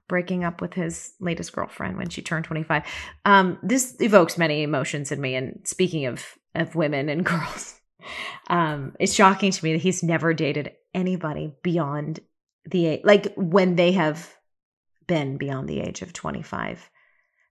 breaking 0.09 0.43
up 0.43 0.59
with 0.59 0.73
his 0.73 1.13
latest 1.21 1.53
girlfriend 1.53 1.95
when 1.95 2.09
she 2.09 2.21
turned 2.21 2.43
25. 2.43 2.83
Um, 3.23 3.57
this 3.63 3.95
evokes 4.01 4.37
many 4.37 4.63
emotions 4.63 5.13
in 5.13 5.21
me. 5.21 5.35
And 5.35 5.61
speaking 5.63 6.05
of 6.05 6.25
of 6.55 6.75
women 6.75 7.07
and 7.07 7.25
girls, 7.25 7.79
um, 8.49 8.95
it's 8.99 9.13
shocking 9.13 9.51
to 9.51 9.63
me 9.63 9.73
that 9.73 9.81
he's 9.81 10.03
never 10.03 10.33
dated 10.33 10.73
anybody 10.93 11.53
beyond 11.63 12.19
the 12.69 12.87
age, 12.87 13.01
like 13.05 13.33
when 13.35 13.77
they 13.77 13.93
have 13.93 14.35
been 15.07 15.37
beyond 15.37 15.69
the 15.69 15.79
age 15.79 16.01
of 16.01 16.11
25. 16.11 16.89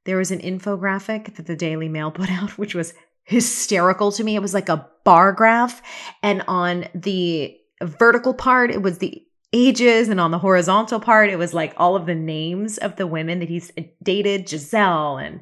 There 0.04 0.16
was 0.16 0.30
an 0.30 0.40
infographic 0.40 1.36
that 1.36 1.46
the 1.46 1.56
Daily 1.56 1.88
Mail 1.88 2.10
put 2.10 2.30
out, 2.42 2.58
which 2.58 2.74
was 2.74 2.92
hysterical 3.24 4.10
to 4.12 4.24
me. 4.24 4.34
It 4.34 4.42
was 4.42 4.54
like 4.54 4.68
a 4.68 4.88
bar 5.04 5.32
graph, 5.32 5.80
and 6.22 6.42
on 6.48 6.86
the 6.94 7.56
vertical 7.82 8.34
part, 8.34 8.70
it 8.70 8.82
was 8.82 8.98
the 8.98 9.22
ages 9.52 10.08
and 10.08 10.20
on 10.20 10.30
the 10.30 10.38
horizontal 10.38 11.00
part 11.00 11.30
it 11.30 11.38
was 11.38 11.54
like 11.54 11.72
all 11.78 11.96
of 11.96 12.04
the 12.04 12.14
names 12.14 12.76
of 12.78 12.96
the 12.96 13.06
women 13.06 13.38
that 13.38 13.48
he's 13.48 13.72
dated 14.02 14.46
giselle 14.46 15.16
and 15.16 15.40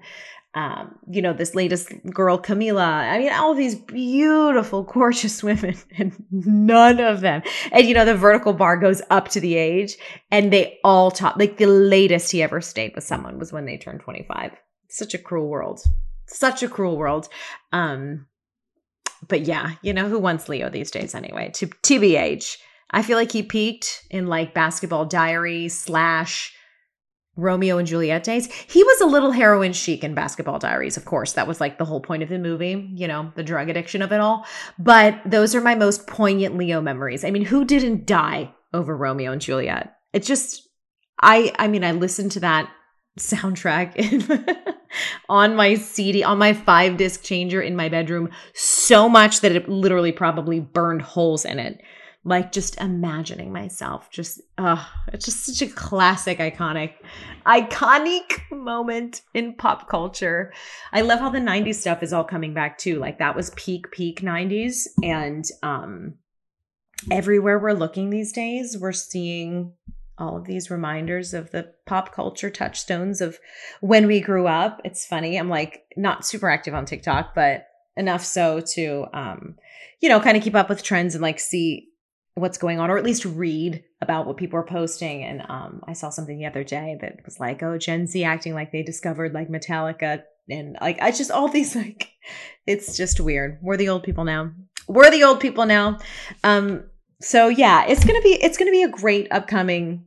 um, 0.56 0.98
you 1.10 1.20
know 1.20 1.34
this 1.34 1.54
latest 1.54 1.92
girl 2.14 2.38
camila. 2.38 2.86
I 2.86 3.18
mean 3.18 3.32
all 3.32 3.54
these 3.54 3.74
beautiful 3.74 4.82
gorgeous 4.94 5.42
women 5.42 5.76
and 5.98 6.16
none 6.30 6.98
of 6.98 7.20
them. 7.20 7.42
And 7.72 7.86
you 7.86 7.92
know 7.92 8.06
the 8.06 8.14
vertical 8.14 8.54
bar 8.54 8.78
goes 8.78 9.02
up 9.10 9.28
to 9.28 9.40
the 9.40 9.54
age 9.54 9.98
and 10.30 10.50
they 10.50 10.78
all 10.82 11.10
talk 11.10 11.36
like 11.36 11.58
the 11.58 11.66
latest 11.66 12.32
he 12.32 12.42
ever 12.42 12.62
stayed 12.62 12.94
with 12.94 13.04
someone 13.04 13.38
was 13.38 13.52
when 13.52 13.66
they 13.66 13.76
turned 13.76 14.00
25 14.00 14.52
such 14.88 15.12
a 15.12 15.18
cruel 15.18 15.46
world. 15.46 15.82
Such 16.26 16.62
a 16.62 16.68
cruel 16.68 16.96
world. 16.96 17.28
Um 17.72 18.26
but 19.28 19.42
yeah 19.42 19.72
you 19.82 19.92
know 19.92 20.08
who 20.08 20.18
wants 20.18 20.48
leo 20.48 20.70
these 20.70 20.90
days 20.90 21.14
anyway? 21.14 21.50
To 21.56 21.66
tbh 21.66 22.56
I 22.90 23.02
feel 23.02 23.18
like 23.18 23.32
he 23.32 23.42
peaked 23.42 24.06
in 24.10 24.26
like 24.26 24.54
basketball 24.54 25.04
diary 25.04 25.68
slash 25.68 26.52
Romeo 27.36 27.76
and 27.76 27.86
Juliet 27.86 28.24
days. 28.24 28.50
He 28.52 28.82
was 28.82 29.00
a 29.00 29.06
little 29.06 29.30
heroin 29.30 29.72
chic 29.72 30.02
in 30.02 30.14
basketball 30.14 30.58
diaries, 30.58 30.96
of 30.96 31.04
course. 31.04 31.32
That 31.32 31.46
was 31.46 31.60
like 31.60 31.76
the 31.76 31.84
whole 31.84 32.00
point 32.00 32.22
of 32.22 32.30
the 32.30 32.38
movie, 32.38 32.90
you 32.94 33.06
know, 33.06 33.30
the 33.34 33.42
drug 33.42 33.68
addiction 33.68 34.00
of 34.00 34.12
it 34.12 34.20
all. 34.20 34.46
But 34.78 35.20
those 35.26 35.54
are 35.54 35.60
my 35.60 35.74
most 35.74 36.06
poignant 36.06 36.56
Leo 36.56 36.80
memories. 36.80 37.24
I 37.24 37.30
mean, 37.30 37.44
who 37.44 37.64
didn't 37.64 38.06
die 38.06 38.54
over 38.72 38.96
Romeo 38.96 39.32
and 39.32 39.40
Juliet? 39.40 39.94
It 40.12 40.22
just 40.22 40.66
I 41.20 41.52
I 41.58 41.68
mean, 41.68 41.84
I 41.84 41.92
listened 41.92 42.32
to 42.32 42.40
that 42.40 42.70
soundtrack 43.18 43.96
in, 43.96 44.46
on 45.28 45.56
my 45.56 45.74
CD, 45.74 46.24
on 46.24 46.38
my 46.38 46.54
five 46.54 46.96
disc 46.96 47.22
changer 47.22 47.60
in 47.60 47.76
my 47.76 47.90
bedroom 47.90 48.30
so 48.54 49.08
much 49.08 49.40
that 49.42 49.52
it 49.52 49.68
literally 49.68 50.12
probably 50.12 50.60
burned 50.60 51.02
holes 51.02 51.44
in 51.44 51.58
it 51.58 51.82
like 52.26 52.50
just 52.50 52.76
imagining 52.80 53.52
myself 53.52 54.10
just 54.10 54.40
uh 54.58 54.84
it's 55.12 55.24
just 55.24 55.46
such 55.46 55.62
a 55.62 55.72
classic 55.72 56.38
iconic 56.38 56.94
iconic 57.46 58.40
moment 58.50 59.22
in 59.32 59.54
pop 59.54 59.88
culture. 59.88 60.52
I 60.92 61.02
love 61.02 61.20
how 61.20 61.30
the 61.30 61.38
90s 61.38 61.76
stuff 61.76 62.02
is 62.02 62.12
all 62.12 62.24
coming 62.24 62.52
back 62.52 62.78
too. 62.78 62.98
Like 62.98 63.20
that 63.20 63.36
was 63.36 63.50
peak 63.50 63.92
peak 63.92 64.20
90s 64.20 64.88
and 65.04 65.44
um 65.62 66.14
everywhere 67.12 67.60
we're 67.60 67.72
looking 67.72 68.10
these 68.10 68.32
days 68.32 68.76
we're 68.76 68.90
seeing 68.92 69.72
all 70.18 70.36
of 70.36 70.46
these 70.46 70.70
reminders 70.70 71.32
of 71.32 71.50
the 71.52 71.72
pop 71.84 72.12
culture 72.12 72.50
touchstones 72.50 73.20
of 73.20 73.38
when 73.80 74.06
we 74.08 74.20
grew 74.20 74.48
up. 74.48 74.80
It's 74.84 75.06
funny 75.06 75.38
i'm 75.38 75.48
like 75.48 75.84
not 75.96 76.26
super 76.26 76.50
active 76.50 76.74
on 76.74 76.86
tiktok 76.86 77.36
but 77.36 77.68
enough 77.96 78.24
so 78.24 78.60
to 78.74 79.06
um 79.14 79.54
you 80.00 80.08
know 80.08 80.18
kind 80.18 80.36
of 80.36 80.42
keep 80.42 80.56
up 80.56 80.68
with 80.68 80.82
trends 80.82 81.14
and 81.14 81.22
like 81.22 81.38
see 81.38 81.88
what's 82.36 82.58
going 82.58 82.78
on 82.78 82.90
or 82.90 82.98
at 82.98 83.04
least 83.04 83.24
read 83.24 83.82
about 84.02 84.26
what 84.26 84.36
people 84.36 84.58
are 84.58 84.66
posting. 84.66 85.24
And 85.24 85.42
um, 85.48 85.82
i 85.88 85.92
saw 85.94 86.10
something 86.10 86.38
the 86.38 86.46
other 86.46 86.62
day 86.62 86.96
that 87.00 87.20
was 87.24 87.40
like 87.40 87.62
oh 87.62 87.78
gen 87.78 88.06
z 88.06 88.24
acting 88.24 88.54
like 88.54 88.72
they 88.72 88.82
discovered 88.82 89.32
like 89.32 89.48
metallica 89.48 90.22
and 90.48 90.76
like 90.80 91.00
i 91.00 91.10
just 91.10 91.30
all 91.30 91.48
these 91.48 91.74
like 91.76 92.12
it's 92.66 92.96
just 92.96 93.20
weird. 93.20 93.58
We're 93.62 93.76
the 93.76 93.88
old 93.88 94.02
people 94.02 94.24
now. 94.24 94.50
We're 94.88 95.10
the 95.10 95.24
old 95.24 95.40
people 95.40 95.66
now. 95.66 95.98
Um 96.44 96.84
so 97.20 97.48
yeah 97.48 97.86
it's 97.86 98.04
gonna 98.04 98.20
be 98.20 98.38
it's 98.42 98.58
gonna 98.58 98.70
be 98.70 98.82
a 98.82 98.88
great 98.88 99.28
upcoming 99.30 100.04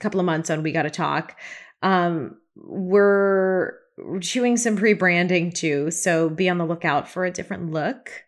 couple 0.00 0.18
of 0.18 0.26
months 0.26 0.50
on 0.50 0.62
we 0.62 0.72
gotta 0.72 0.90
talk. 0.90 1.38
Um 1.82 2.36
we're 2.56 3.74
doing 4.18 4.56
some 4.56 4.76
pre-branding 4.76 5.52
too 5.52 5.90
so 5.90 6.30
be 6.30 6.48
on 6.48 6.56
the 6.58 6.64
lookout 6.64 7.06
for 7.06 7.24
a 7.24 7.30
different 7.30 7.70
look 7.70 8.24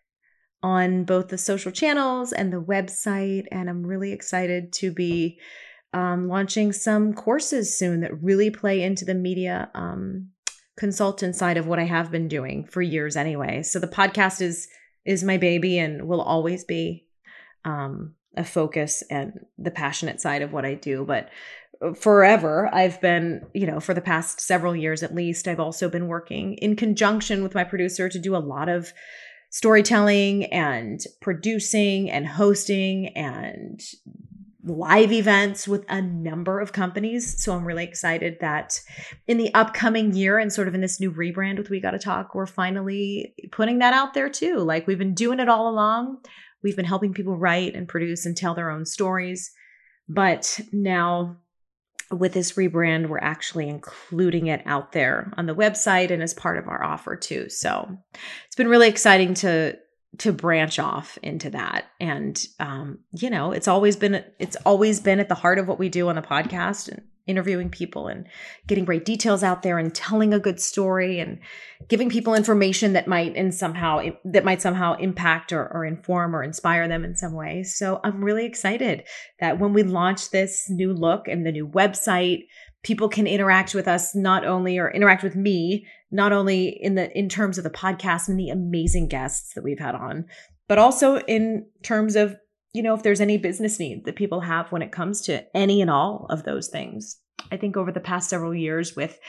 on 0.63 1.03
both 1.03 1.27
the 1.27 1.37
social 1.37 1.71
channels 1.71 2.31
and 2.31 2.51
the 2.51 2.61
website. 2.61 3.45
And 3.51 3.69
I'm 3.69 3.85
really 3.85 4.13
excited 4.13 4.71
to 4.73 4.91
be 4.91 5.39
um, 5.93 6.29
launching 6.29 6.71
some 6.71 7.13
courses 7.13 7.77
soon 7.77 7.99
that 7.99 8.23
really 8.23 8.49
play 8.49 8.81
into 8.81 9.05
the 9.05 9.13
media 9.13 9.69
um, 9.75 10.29
consultant 10.77 11.35
side 11.35 11.57
of 11.57 11.67
what 11.67 11.79
I 11.79 11.83
have 11.83 12.09
been 12.09 12.29
doing 12.29 12.65
for 12.65 12.81
years 12.81 13.15
anyway. 13.15 13.61
So 13.61 13.77
the 13.77 13.87
podcast 13.87 14.41
is 14.41 14.67
is 15.05 15.21
my 15.21 15.35
baby 15.35 15.77
and 15.77 16.07
will 16.07 16.21
always 16.21 16.63
be 16.63 17.05
um, 17.65 18.15
a 18.37 18.43
focus 18.45 19.03
and 19.09 19.45
the 19.57 19.69
passionate 19.69 20.21
side 20.21 20.41
of 20.41 20.53
what 20.53 20.65
I 20.65 20.75
do. 20.75 21.03
But 21.05 21.29
uh, 21.81 21.93
forever 21.93 22.69
i've 22.71 23.01
been 23.01 23.41
you 23.53 23.65
know 23.65 23.79
for 23.79 23.95
the 23.95 24.01
past 24.01 24.39
several 24.39 24.75
years 24.75 25.01
at 25.01 25.15
least 25.15 25.47
i've 25.47 25.59
also 25.59 25.89
been 25.89 26.07
working 26.07 26.53
in 26.55 26.75
conjunction 26.75 27.41
with 27.41 27.55
my 27.55 27.63
producer 27.63 28.07
to 28.07 28.19
do 28.19 28.35
a 28.35 28.37
lot 28.37 28.69
of 28.69 28.93
storytelling 29.53 30.45
and 30.45 31.05
producing 31.21 32.09
and 32.09 32.25
hosting 32.25 33.09
and 33.09 33.83
live 34.63 35.11
events 35.11 35.67
with 35.67 35.85
a 35.89 36.01
number 36.01 36.59
of 36.59 36.73
companies. 36.73 37.39
So 37.43 37.53
I'm 37.53 37.63
really 37.63 37.83
excited 37.83 38.37
that 38.41 38.81
in 39.27 39.37
the 39.37 39.53
upcoming 39.53 40.15
year 40.15 40.39
and 40.39 40.51
sort 40.51 40.67
of 40.67 40.73
in 40.73 40.81
this 40.81 40.99
new 40.99 41.11
rebrand 41.11 41.59
with 41.59 41.69
We 41.69 41.79
Gotta 41.79 41.99
Talk, 41.99 42.33
we're 42.33 42.47
finally 42.47 43.35
putting 43.51 43.77
that 43.77 43.93
out 43.93 44.15
there 44.15 44.27
too. 44.27 44.57
Like 44.57 44.87
we've 44.87 44.97
been 44.97 45.13
doing 45.13 45.39
it 45.39 45.47
all 45.47 45.69
along. 45.69 46.17
We've 46.63 46.75
been 46.75 46.83
helping 46.85 47.13
people 47.13 47.37
write 47.37 47.75
and 47.75 47.87
produce 47.87 48.25
and 48.25 48.35
tell 48.35 48.55
their 48.55 48.71
own 48.71 48.87
stories. 48.87 49.51
But 50.09 50.59
now 50.71 51.37
with 52.15 52.33
this 52.33 52.53
rebrand, 52.53 53.07
we're 53.07 53.17
actually 53.19 53.69
including 53.69 54.47
it 54.47 54.61
out 54.65 54.91
there 54.91 55.33
on 55.37 55.45
the 55.45 55.55
website 55.55 56.11
and 56.11 56.21
as 56.21 56.33
part 56.33 56.57
of 56.57 56.67
our 56.67 56.83
offer 56.83 57.15
too. 57.15 57.49
So 57.49 57.97
it's 58.45 58.55
been 58.55 58.67
really 58.67 58.89
exciting 58.89 59.33
to 59.35 59.77
to 60.19 60.31
branch 60.31 60.77
off 60.77 61.17
into 61.23 61.49
that 61.49 61.85
and 61.99 62.45
um, 62.59 62.99
you 63.13 63.31
know 63.31 63.51
it's 63.51 63.67
always 63.67 63.95
been 63.95 64.23
it's 64.37 64.55
always 64.63 64.99
been 64.99 65.19
at 65.19 65.27
the 65.27 65.33
heart 65.33 65.57
of 65.57 65.67
what 65.67 65.79
we 65.79 65.89
do 65.89 66.07
on 66.07 66.15
the 66.15 66.21
podcast 66.21 66.87
and 66.87 67.01
interviewing 67.25 67.69
people 67.69 68.07
and 68.07 68.27
getting 68.67 68.85
great 68.85 69.05
details 69.05 69.43
out 69.43 69.61
there 69.63 69.77
and 69.77 69.95
telling 69.95 70.33
a 70.33 70.39
good 70.39 70.59
story 70.59 71.19
and 71.19 71.39
giving 71.87 72.09
people 72.09 72.35
information 72.35 72.93
that 72.93 73.07
might 73.07 73.35
and 73.35 73.53
somehow 73.53 74.01
that 74.25 74.43
might 74.43 74.61
somehow 74.61 74.93
impact 74.95 75.53
or, 75.53 75.71
or 75.73 75.85
inform 75.85 76.35
or 76.35 76.43
inspire 76.43 76.87
them 76.87 77.05
in 77.05 77.15
some 77.15 77.33
way. 77.33 77.63
So 77.63 77.99
i'm 78.03 78.23
really 78.23 78.45
excited 78.45 79.03
that 79.39 79.59
when 79.59 79.73
we 79.73 79.83
launch 79.83 80.31
this 80.31 80.69
new 80.69 80.93
look 80.93 81.27
and 81.27 81.45
the 81.45 81.51
new 81.51 81.67
website 81.67 82.43
people 82.83 83.07
can 83.07 83.27
interact 83.27 83.73
with 83.73 83.87
us 83.87 84.13
not 84.13 84.45
only 84.45 84.77
or 84.77 84.91
interact 84.91 85.23
with 85.23 85.35
me 85.35 85.87
not 86.11 86.31
only 86.31 86.67
in 86.67 86.95
the 86.95 87.17
in 87.17 87.29
terms 87.29 87.57
of 87.57 87.63
the 87.63 87.69
podcast 87.69 88.27
and 88.27 88.39
the 88.39 88.49
amazing 88.49 89.07
guests 89.07 89.53
that 89.53 89.63
we've 89.63 89.79
had 89.79 89.95
on 89.95 90.25
but 90.67 90.77
also 90.77 91.19
in 91.19 91.65
terms 91.81 92.15
of 92.15 92.35
you 92.73 92.81
know, 92.81 92.95
if 92.95 93.03
there's 93.03 93.21
any 93.21 93.37
business 93.37 93.79
needs 93.79 94.03
that 94.05 94.15
people 94.15 94.41
have 94.41 94.71
when 94.71 94.81
it 94.81 94.91
comes 94.91 95.21
to 95.21 95.45
any 95.55 95.81
and 95.81 95.91
all 95.91 96.25
of 96.29 96.43
those 96.43 96.67
things. 96.67 97.19
I 97.51 97.57
think 97.57 97.77
over 97.77 97.91
the 97.91 97.99
past 97.99 98.29
several 98.29 98.53
years 98.53 98.95
with 98.95 99.19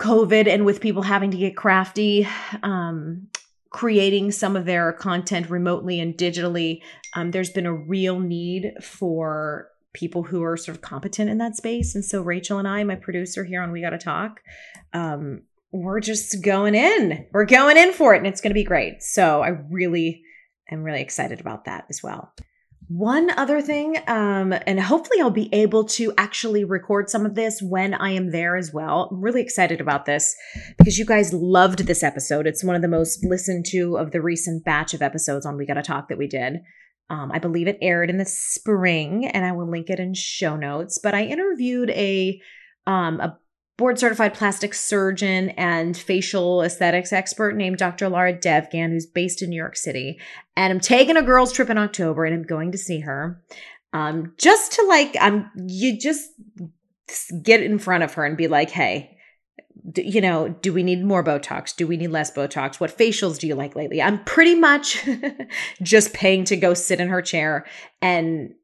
COVID 0.00 0.46
and 0.46 0.64
with 0.64 0.80
people 0.80 1.02
having 1.02 1.30
to 1.32 1.36
get 1.36 1.56
crafty, 1.56 2.28
um, 2.62 3.28
creating 3.70 4.30
some 4.30 4.54
of 4.54 4.66
their 4.66 4.92
content 4.92 5.50
remotely 5.50 5.98
and 5.98 6.14
digitally, 6.14 6.80
um, 7.14 7.32
there's 7.32 7.50
been 7.50 7.66
a 7.66 7.74
real 7.74 8.20
need 8.20 8.72
for 8.80 9.68
people 9.92 10.22
who 10.22 10.42
are 10.42 10.56
sort 10.56 10.76
of 10.76 10.82
competent 10.82 11.30
in 11.30 11.38
that 11.38 11.56
space. 11.56 11.94
And 11.94 12.04
so 12.04 12.22
Rachel 12.22 12.58
and 12.58 12.68
I, 12.68 12.84
my 12.84 12.96
producer 12.96 13.44
here 13.44 13.62
on 13.62 13.72
We 13.72 13.80
Gotta 13.80 13.98
Talk, 13.98 14.40
um, 14.92 15.42
we're 15.72 16.00
just 16.00 16.42
going 16.42 16.76
in. 16.76 17.26
We're 17.32 17.46
going 17.46 17.76
in 17.76 17.92
for 17.92 18.14
it 18.14 18.18
and 18.18 18.26
it's 18.28 18.40
going 18.40 18.50
to 18.50 18.54
be 18.54 18.62
great. 18.62 19.02
So 19.02 19.42
I 19.42 19.48
really 19.48 20.23
am 20.74 20.84
really 20.84 21.00
excited 21.00 21.40
about 21.40 21.64
that 21.64 21.86
as 21.88 22.02
well. 22.02 22.32
One 22.88 23.30
other 23.30 23.62
thing, 23.62 23.96
um, 24.08 24.52
and 24.66 24.78
hopefully 24.78 25.20
I'll 25.22 25.30
be 25.30 25.52
able 25.54 25.84
to 25.84 26.12
actually 26.18 26.64
record 26.64 27.08
some 27.08 27.24
of 27.24 27.34
this 27.34 27.62
when 27.62 27.94
I 27.94 28.10
am 28.10 28.30
there 28.30 28.56
as 28.56 28.74
well. 28.74 29.08
I'm 29.10 29.22
really 29.22 29.40
excited 29.40 29.80
about 29.80 30.04
this 30.04 30.36
because 30.76 30.98
you 30.98 31.06
guys 31.06 31.32
loved 31.32 31.86
this 31.86 32.02
episode. 32.02 32.46
It's 32.46 32.62
one 32.62 32.76
of 32.76 32.82
the 32.82 32.88
most 32.88 33.24
listened 33.24 33.64
to 33.70 33.96
of 33.96 34.10
the 34.10 34.20
recent 34.20 34.64
batch 34.66 34.92
of 34.92 35.00
episodes 35.00 35.46
on 35.46 35.56
We 35.56 35.64
Gotta 35.64 35.82
Talk 35.82 36.08
that 36.08 36.18
we 36.18 36.26
did. 36.26 36.60
Um, 37.08 37.30
I 37.32 37.38
believe 37.38 37.68
it 37.68 37.78
aired 37.80 38.10
in 38.10 38.18
the 38.18 38.26
spring, 38.26 39.26
and 39.26 39.46
I 39.46 39.52
will 39.52 39.68
link 39.68 39.88
it 39.88 39.98
in 39.98 40.12
show 40.12 40.56
notes. 40.56 40.98
But 41.02 41.14
I 41.14 41.24
interviewed 41.24 41.88
a 41.90 42.38
um, 42.86 43.18
a 43.20 43.38
board 43.76 43.98
certified 43.98 44.34
plastic 44.34 44.72
surgeon 44.72 45.50
and 45.50 45.96
facial 45.96 46.62
aesthetics 46.62 47.12
expert 47.12 47.56
named 47.56 47.78
Dr. 47.78 48.08
Laura 48.08 48.32
Devgan, 48.32 48.90
who's 48.90 49.06
based 49.06 49.42
in 49.42 49.50
New 49.50 49.56
York 49.56 49.76
City. 49.76 50.18
And 50.56 50.72
I'm 50.72 50.80
taking 50.80 51.16
a 51.16 51.22
girls' 51.22 51.52
trip 51.52 51.70
in 51.70 51.78
October 51.78 52.24
and 52.24 52.34
I'm 52.34 52.44
going 52.44 52.72
to 52.72 52.78
see 52.78 53.00
her. 53.00 53.42
Um, 53.92 54.34
just 54.38 54.72
to 54.72 54.86
like, 54.86 55.16
um, 55.20 55.50
you 55.66 55.98
just 55.98 56.30
get 57.42 57.62
in 57.62 57.78
front 57.78 58.04
of 58.04 58.14
her 58.14 58.24
and 58.24 58.36
be 58.36 58.48
like, 58.48 58.70
hey, 58.70 59.16
you 59.96 60.20
know, 60.20 60.48
do 60.48 60.72
we 60.72 60.82
need 60.82 61.04
more 61.04 61.22
Botox? 61.22 61.74
Do 61.76 61.86
we 61.86 61.96
need 61.96 62.08
less 62.08 62.32
Botox? 62.32 62.80
What 62.80 62.96
facials 62.96 63.38
do 63.38 63.46
you 63.46 63.54
like 63.54 63.76
lately? 63.76 64.00
I'm 64.00 64.22
pretty 64.24 64.54
much 64.54 65.06
just 65.82 66.14
paying 66.14 66.44
to 66.44 66.56
go 66.56 66.74
sit 66.74 67.00
in 67.00 67.08
her 67.08 67.20
chair 67.20 67.66
and 68.00 68.54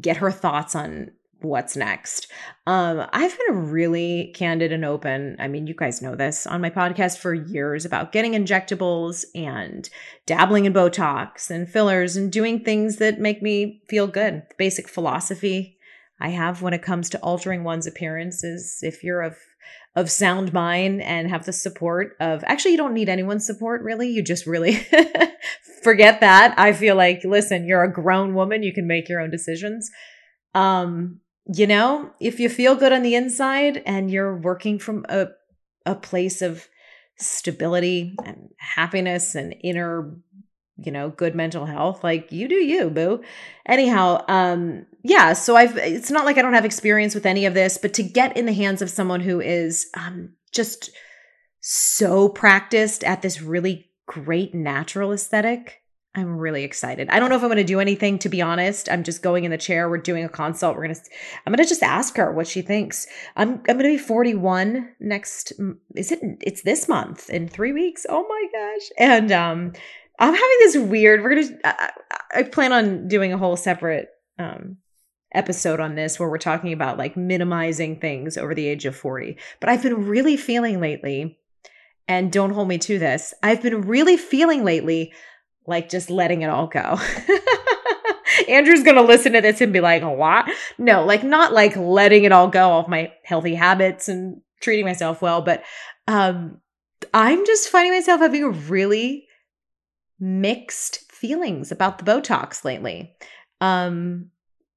get 0.00 0.16
her 0.18 0.30
thoughts 0.30 0.74
on 0.74 1.10
what's 1.40 1.76
next. 1.76 2.30
Um, 2.66 3.06
I've 3.12 3.36
been 3.46 3.70
really 3.70 4.32
candid 4.34 4.72
and 4.72 4.84
open. 4.84 5.36
I 5.38 5.48
mean, 5.48 5.66
you 5.66 5.74
guys 5.74 6.02
know 6.02 6.14
this 6.14 6.46
on 6.46 6.60
my 6.60 6.70
podcast 6.70 7.18
for 7.18 7.34
years 7.34 7.84
about 7.84 8.12
getting 8.12 8.32
injectables 8.32 9.24
and 9.34 9.88
dabbling 10.24 10.64
in 10.64 10.72
Botox 10.72 11.50
and 11.50 11.68
fillers 11.68 12.16
and 12.16 12.32
doing 12.32 12.60
things 12.60 12.96
that 12.96 13.20
make 13.20 13.42
me 13.42 13.82
feel 13.88 14.06
good. 14.06 14.42
The 14.48 14.54
basic 14.56 14.88
philosophy 14.88 15.78
I 16.20 16.30
have 16.30 16.62
when 16.62 16.74
it 16.74 16.82
comes 16.82 17.10
to 17.10 17.20
altering 17.20 17.64
one's 17.64 17.86
appearance 17.86 18.42
is 18.42 18.78
if 18.82 19.04
you're 19.04 19.22
of 19.22 19.36
of 19.94 20.10
sound 20.10 20.52
mind 20.52 21.02
and 21.02 21.30
have 21.30 21.46
the 21.46 21.52
support 21.52 22.16
of 22.20 22.44
actually 22.46 22.70
you 22.70 22.76
don't 22.76 22.92
need 22.92 23.08
anyone's 23.08 23.46
support 23.46 23.82
really 23.82 24.08
you 24.08 24.22
just 24.22 24.46
really 24.46 24.74
forget 25.82 26.20
that 26.20 26.54
i 26.58 26.72
feel 26.72 26.94
like 26.94 27.24
listen 27.24 27.66
you're 27.66 27.82
a 27.82 27.92
grown 27.92 28.34
woman 28.34 28.62
you 28.62 28.74
can 28.74 28.86
make 28.86 29.08
your 29.08 29.20
own 29.20 29.30
decisions 29.30 29.90
um 30.54 31.18
you 31.52 31.66
know, 31.66 32.10
if 32.20 32.40
you 32.40 32.48
feel 32.48 32.74
good 32.74 32.92
on 32.92 33.02
the 33.02 33.14
inside 33.14 33.82
and 33.86 34.10
you're 34.10 34.36
working 34.36 34.78
from 34.78 35.04
a 35.08 35.28
a 35.84 35.94
place 35.94 36.42
of 36.42 36.68
stability 37.16 38.14
and 38.24 38.50
happiness 38.58 39.34
and 39.34 39.54
inner 39.62 40.14
you 40.78 40.92
know 40.92 41.08
good 41.08 41.34
mental 41.34 41.64
health 41.64 42.04
like 42.04 42.30
you 42.30 42.48
do 42.48 42.56
you 42.56 42.90
boo. 42.90 43.22
Anyhow 43.66 44.24
um 44.28 44.84
yeah 45.02 45.32
so 45.32 45.56
i've 45.56 45.76
it's 45.78 46.10
not 46.10 46.26
like 46.26 46.36
i 46.36 46.42
don't 46.42 46.52
have 46.52 46.66
experience 46.66 47.14
with 47.14 47.24
any 47.24 47.46
of 47.46 47.54
this 47.54 47.78
but 47.78 47.94
to 47.94 48.02
get 48.02 48.36
in 48.36 48.44
the 48.44 48.52
hands 48.52 48.82
of 48.82 48.90
someone 48.90 49.20
who 49.20 49.40
is 49.40 49.86
um 49.94 50.30
just 50.52 50.90
so 51.60 52.28
practiced 52.28 53.02
at 53.04 53.22
this 53.22 53.40
really 53.40 53.88
great 54.06 54.54
natural 54.54 55.12
aesthetic 55.12 55.80
I'm 56.16 56.38
really 56.38 56.64
excited. 56.64 57.10
I 57.10 57.20
don't 57.20 57.28
know 57.28 57.36
if 57.36 57.42
I'm 57.42 57.48
going 57.48 57.58
to 57.58 57.64
do 57.64 57.78
anything 57.78 58.18
to 58.20 58.30
be 58.30 58.40
honest. 58.40 58.90
I'm 58.90 59.04
just 59.04 59.22
going 59.22 59.44
in 59.44 59.50
the 59.50 59.58
chair. 59.58 59.88
We're 59.88 59.98
doing 59.98 60.24
a 60.24 60.28
consult. 60.30 60.74
We're 60.74 60.84
going 60.84 60.94
to 60.94 61.00
I'm 61.46 61.52
going 61.52 61.62
to 61.62 61.68
just 61.68 61.82
ask 61.82 62.16
her 62.16 62.32
what 62.32 62.46
she 62.46 62.62
thinks. 62.62 63.06
I'm 63.36 63.50
I'm 63.68 63.78
going 63.78 63.78
to 63.78 63.84
be 63.84 63.98
41 63.98 64.94
next 64.98 65.52
is 65.94 66.10
it 66.12 66.20
it's 66.40 66.62
this 66.62 66.88
month 66.88 67.28
in 67.28 67.48
3 67.48 67.72
weeks. 67.72 68.06
Oh 68.08 68.26
my 68.26 68.46
gosh. 68.52 68.88
And 68.98 69.30
um 69.30 69.72
I'm 70.18 70.34
having 70.34 70.56
this 70.60 70.78
weird 70.78 71.22
we're 71.22 71.34
going 71.34 71.48
to 71.48 71.68
I, 71.68 71.90
I 72.34 72.42
plan 72.44 72.72
on 72.72 73.08
doing 73.08 73.34
a 73.34 73.38
whole 73.38 73.56
separate 73.56 74.08
um 74.38 74.78
episode 75.34 75.80
on 75.80 75.96
this 75.96 76.18
where 76.18 76.30
we're 76.30 76.38
talking 76.38 76.72
about 76.72 76.96
like 76.96 77.14
minimizing 77.14 78.00
things 78.00 78.38
over 78.38 78.54
the 78.54 78.66
age 78.66 78.86
of 78.86 78.96
40. 78.96 79.36
But 79.60 79.68
I've 79.68 79.82
been 79.82 80.06
really 80.06 80.38
feeling 80.38 80.80
lately 80.80 81.38
and 82.08 82.32
don't 82.32 82.52
hold 82.52 82.68
me 82.68 82.78
to 82.78 82.98
this. 82.98 83.34
I've 83.42 83.62
been 83.62 83.82
really 83.82 84.16
feeling 84.16 84.64
lately 84.64 85.12
like 85.66 85.88
just 85.88 86.10
letting 86.10 86.42
it 86.42 86.50
all 86.50 86.66
go. 86.66 86.98
Andrew's 88.48 88.82
going 88.82 88.96
to 88.96 89.02
listen 89.02 89.32
to 89.32 89.40
this 89.40 89.60
and 89.60 89.72
be 89.72 89.80
like, 89.80 90.02
what? 90.02 90.48
No, 90.78 91.04
like 91.04 91.24
not 91.24 91.52
like 91.52 91.76
letting 91.76 92.24
it 92.24 92.32
all 92.32 92.48
go 92.48 92.78
of 92.78 92.88
my 92.88 93.12
healthy 93.24 93.54
habits 93.54 94.08
and 94.08 94.40
treating 94.60 94.84
myself 94.84 95.22
well, 95.22 95.42
but 95.42 95.62
um 96.08 96.60
I'm 97.12 97.44
just 97.46 97.68
finding 97.68 97.92
myself 97.92 98.20
having 98.20 98.68
really 98.68 99.26
mixed 100.18 101.10
feelings 101.12 101.70
about 101.70 101.98
the 101.98 102.04
Botox 102.04 102.64
lately. 102.64 103.14
Um 103.60 104.30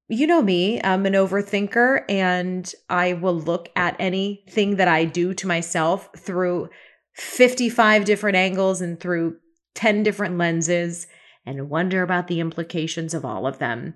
you 0.08 0.26
know 0.26 0.42
me, 0.42 0.80
I'm 0.82 1.06
an 1.06 1.12
overthinker 1.12 2.02
and 2.08 2.72
I 2.88 3.12
will 3.12 3.38
look 3.38 3.68
at 3.76 3.94
anything 4.00 4.76
that 4.76 4.88
I 4.88 5.04
do 5.04 5.34
to 5.34 5.46
myself 5.46 6.08
through 6.16 6.68
55 7.14 8.04
different 8.04 8.36
angles 8.36 8.80
and 8.80 8.98
through 8.98 9.36
10 9.80 10.02
different 10.02 10.36
lenses 10.36 11.06
and 11.46 11.70
wonder 11.70 12.02
about 12.02 12.28
the 12.28 12.38
implications 12.38 13.14
of 13.14 13.24
all 13.24 13.46
of 13.46 13.58
them. 13.58 13.94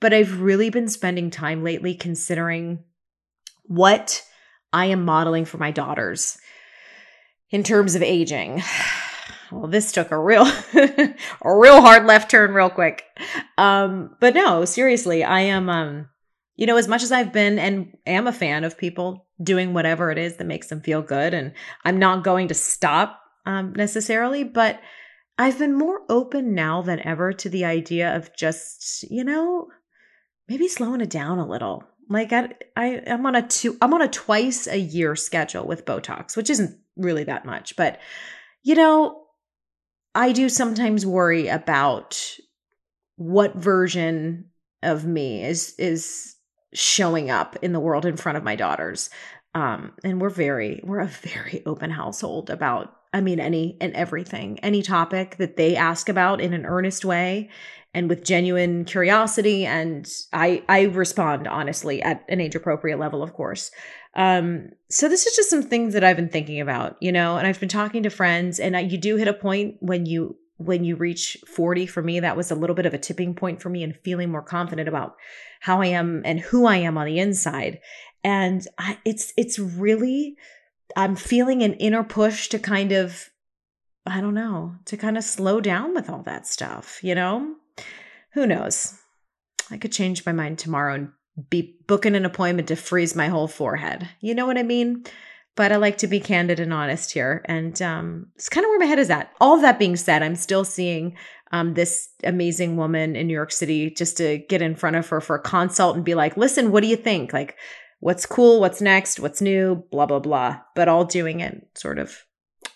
But 0.00 0.14
I've 0.14 0.40
really 0.40 0.70
been 0.70 0.88
spending 0.88 1.30
time 1.30 1.62
lately 1.62 1.94
considering 1.94 2.82
what 3.64 4.24
I 4.72 4.86
am 4.86 5.04
modeling 5.04 5.44
for 5.44 5.58
my 5.58 5.72
daughters 5.72 6.38
in 7.50 7.62
terms 7.62 7.94
of 7.94 8.02
aging. 8.02 8.62
Well, 9.52 9.68
this 9.68 9.92
took 9.92 10.10
a 10.10 10.18
real 10.18 10.42
a 10.74 11.14
real 11.56 11.80
hard 11.80 12.04
left 12.04 12.32
turn 12.32 12.52
real 12.52 12.68
quick. 12.68 13.04
Um 13.56 14.16
but 14.20 14.34
no, 14.34 14.64
seriously, 14.64 15.22
I 15.22 15.42
am 15.42 15.70
um 15.70 16.08
you 16.56 16.66
know, 16.66 16.76
as 16.76 16.88
much 16.88 17.04
as 17.04 17.12
I've 17.12 17.32
been 17.32 17.56
and 17.56 17.96
am 18.06 18.26
a 18.26 18.32
fan 18.32 18.64
of 18.64 18.76
people 18.76 19.28
doing 19.40 19.72
whatever 19.72 20.10
it 20.10 20.18
is 20.18 20.38
that 20.38 20.48
makes 20.48 20.66
them 20.66 20.80
feel 20.80 21.00
good 21.00 21.32
and 21.32 21.52
I'm 21.84 22.00
not 22.00 22.24
going 22.24 22.48
to 22.48 22.54
stop 22.54 23.20
um 23.46 23.72
necessarily, 23.74 24.42
but 24.42 24.80
I've 25.38 25.58
been 25.58 25.74
more 25.74 26.00
open 26.08 26.54
now 26.54 26.82
than 26.82 27.00
ever 27.00 27.32
to 27.32 27.48
the 27.48 27.64
idea 27.64 28.14
of 28.14 28.34
just, 28.34 29.02
you 29.10 29.22
know, 29.22 29.68
maybe 30.48 30.68
slowing 30.68 31.00
it 31.00 31.10
down 31.10 31.38
a 31.38 31.46
little. 31.46 31.84
Like 32.08 32.32
I, 32.32 32.54
I 32.76 33.02
I'm 33.06 33.26
on 33.26 33.34
a 33.34 33.46
two 33.46 33.76
I'm 33.82 33.92
on 33.92 34.02
a 34.02 34.08
twice 34.08 34.66
a 34.66 34.78
year 34.78 35.16
schedule 35.16 35.66
with 35.66 35.84
Botox, 35.84 36.36
which 36.36 36.50
isn't 36.50 36.78
really 36.96 37.24
that 37.24 37.44
much, 37.44 37.76
but 37.76 37.98
you 38.62 38.74
know, 38.74 39.24
I 40.14 40.32
do 40.32 40.48
sometimes 40.48 41.04
worry 41.04 41.48
about 41.48 42.38
what 43.16 43.56
version 43.56 44.50
of 44.82 45.04
me 45.04 45.44
is 45.44 45.74
is 45.78 46.36
showing 46.72 47.30
up 47.30 47.56
in 47.62 47.72
the 47.72 47.80
world 47.80 48.06
in 48.06 48.16
front 48.16 48.38
of 48.38 48.44
my 48.44 48.56
daughters. 48.56 49.10
Um, 49.54 49.92
and 50.04 50.20
we're 50.20 50.30
very 50.30 50.80
we're 50.84 51.00
a 51.00 51.06
very 51.08 51.62
open 51.66 51.90
household 51.90 52.50
about 52.50 52.94
I 53.12 53.20
mean, 53.20 53.40
any 53.40 53.76
and 53.80 53.94
everything, 53.94 54.58
any 54.60 54.82
topic 54.82 55.36
that 55.36 55.56
they 55.56 55.76
ask 55.76 56.08
about 56.08 56.40
in 56.40 56.52
an 56.52 56.66
earnest 56.66 57.04
way 57.04 57.50
and 57.96 58.10
with 58.10 58.24
genuine 58.24 58.84
curiosity. 58.84 59.64
And 59.64 60.06
I, 60.32 60.62
I 60.68 60.82
respond 60.82 61.48
honestly 61.48 62.02
at 62.02 62.24
an 62.28 62.42
age 62.42 62.54
appropriate 62.54 62.98
level, 62.98 63.22
of 63.22 63.32
course. 63.32 63.70
Um, 64.14 64.68
so 64.90 65.08
this 65.08 65.24
is 65.26 65.34
just 65.34 65.48
some 65.48 65.62
things 65.62 65.94
that 65.94 66.04
I've 66.04 66.16
been 66.16 66.28
thinking 66.28 66.60
about, 66.60 66.96
you 67.00 67.10
know, 67.10 67.38
and 67.38 67.46
I've 67.46 67.58
been 67.58 67.70
talking 67.70 68.02
to 68.02 68.10
friends 68.10 68.60
and 68.60 68.76
I, 68.76 68.80
you 68.80 68.98
do 68.98 69.16
hit 69.16 69.28
a 69.28 69.32
point 69.32 69.76
when 69.80 70.04
you, 70.04 70.36
when 70.58 70.84
you 70.84 70.96
reach 70.96 71.38
40 71.46 71.86
for 71.86 72.02
me, 72.02 72.20
that 72.20 72.36
was 72.36 72.50
a 72.50 72.54
little 72.54 72.76
bit 72.76 72.86
of 72.86 72.92
a 72.92 72.98
tipping 72.98 73.34
point 73.34 73.62
for 73.62 73.70
me 73.70 73.82
and 73.82 73.96
feeling 74.04 74.30
more 74.30 74.42
confident 74.42 74.88
about 74.88 75.16
how 75.60 75.80
I 75.80 75.86
am 75.86 76.20
and 76.26 76.38
who 76.38 76.66
I 76.66 76.76
am 76.76 76.98
on 76.98 77.06
the 77.06 77.18
inside. 77.18 77.80
And 78.22 78.66
I, 78.78 78.98
it's, 79.06 79.32
it's 79.38 79.58
really, 79.58 80.36
I'm 80.94 81.16
feeling 81.16 81.62
an 81.62 81.74
inner 81.74 82.04
push 82.04 82.48
to 82.48 82.58
kind 82.58 82.92
of, 82.92 83.30
I 84.06 84.20
don't 84.20 84.34
know, 84.34 84.76
to 84.86 84.96
kind 84.96 85.18
of 85.18 85.24
slow 85.24 85.60
down 85.60 85.94
with 85.94 86.08
all 86.08 86.22
that 86.22 86.46
stuff, 86.46 87.00
you 87.02 87.14
know? 87.14 87.56
Who 88.32 88.46
knows? 88.46 88.94
I 89.70 89.78
could 89.78 89.92
change 89.92 90.24
my 90.24 90.32
mind 90.32 90.58
tomorrow 90.58 90.94
and 90.94 91.08
be 91.50 91.76
booking 91.86 92.14
an 92.14 92.24
appointment 92.24 92.68
to 92.68 92.76
freeze 92.76 93.16
my 93.16 93.28
whole 93.28 93.48
forehead. 93.48 94.08
You 94.20 94.34
know 94.34 94.46
what 94.46 94.58
I 94.58 94.62
mean? 94.62 95.04
But 95.54 95.72
I 95.72 95.76
like 95.76 95.98
to 95.98 96.06
be 96.06 96.20
candid 96.20 96.60
and 96.60 96.72
honest 96.72 97.12
here. 97.12 97.42
And 97.46 97.80
um, 97.82 98.28
it's 98.34 98.48
kind 98.48 98.64
of 98.64 98.68
where 98.68 98.78
my 98.78 98.86
head 98.86 98.98
is 98.98 99.10
at. 99.10 99.32
All 99.40 99.58
that 99.60 99.78
being 99.78 99.96
said, 99.96 100.22
I'm 100.22 100.36
still 100.36 100.64
seeing 100.64 101.16
um, 101.52 101.74
this 101.74 102.10
amazing 102.24 102.76
woman 102.76 103.16
in 103.16 103.26
New 103.26 103.34
York 103.34 103.52
City 103.52 103.90
just 103.90 104.16
to 104.18 104.38
get 104.38 104.62
in 104.62 104.74
front 104.74 104.96
of 104.96 105.08
her 105.08 105.20
for 105.20 105.36
a 105.36 105.42
consult 105.42 105.96
and 105.96 106.04
be 106.04 106.14
like, 106.14 106.36
listen, 106.36 106.72
what 106.72 106.82
do 106.82 106.88
you 106.88 106.96
think? 106.96 107.32
Like, 107.32 107.56
what's 108.00 108.26
cool? 108.26 108.60
What's 108.60 108.80
next? 108.80 109.20
What's 109.20 109.40
new? 109.40 109.84
Blah, 109.90 110.06
blah, 110.06 110.20
blah. 110.20 110.60
But 110.74 110.88
all 110.88 111.04
doing 111.04 111.40
it 111.40 111.68
sort 111.74 111.98
of 111.98 112.24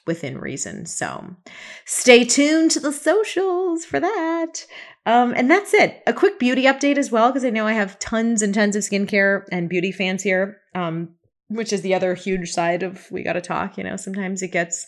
within 0.06 0.38
reason. 0.38 0.86
So 0.86 1.36
stay 1.84 2.24
tuned 2.24 2.70
to 2.72 2.80
the 2.80 2.92
socials 2.92 3.84
for 3.84 4.00
that. 4.00 4.64
Um, 5.06 5.32
and 5.36 5.50
that's 5.50 5.74
it. 5.74 6.02
A 6.06 6.12
quick 6.12 6.38
beauty 6.38 6.64
update 6.64 6.98
as 6.98 7.10
well, 7.10 7.30
because 7.30 7.44
I 7.44 7.50
know 7.50 7.66
I 7.66 7.72
have 7.72 7.98
tons 7.98 8.42
and 8.42 8.54
tons 8.54 8.76
of 8.76 8.82
skincare 8.82 9.44
and 9.50 9.68
beauty 9.68 9.92
fans 9.92 10.22
here. 10.22 10.58
Um, 10.74 11.14
which 11.50 11.72
is 11.72 11.82
the 11.82 11.94
other 11.94 12.14
huge 12.14 12.52
side 12.52 12.84
of 12.84 13.10
we 13.10 13.24
got 13.24 13.32
to 13.32 13.40
talk. 13.40 13.76
You 13.76 13.84
know, 13.84 13.96
sometimes 13.96 14.40
it 14.42 14.52
gets 14.52 14.86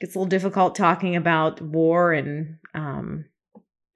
gets 0.00 0.14
a 0.14 0.18
little 0.18 0.28
difficult 0.28 0.74
talking 0.74 1.14
about 1.14 1.60
war 1.60 2.12
and 2.12 2.56
um, 2.74 3.26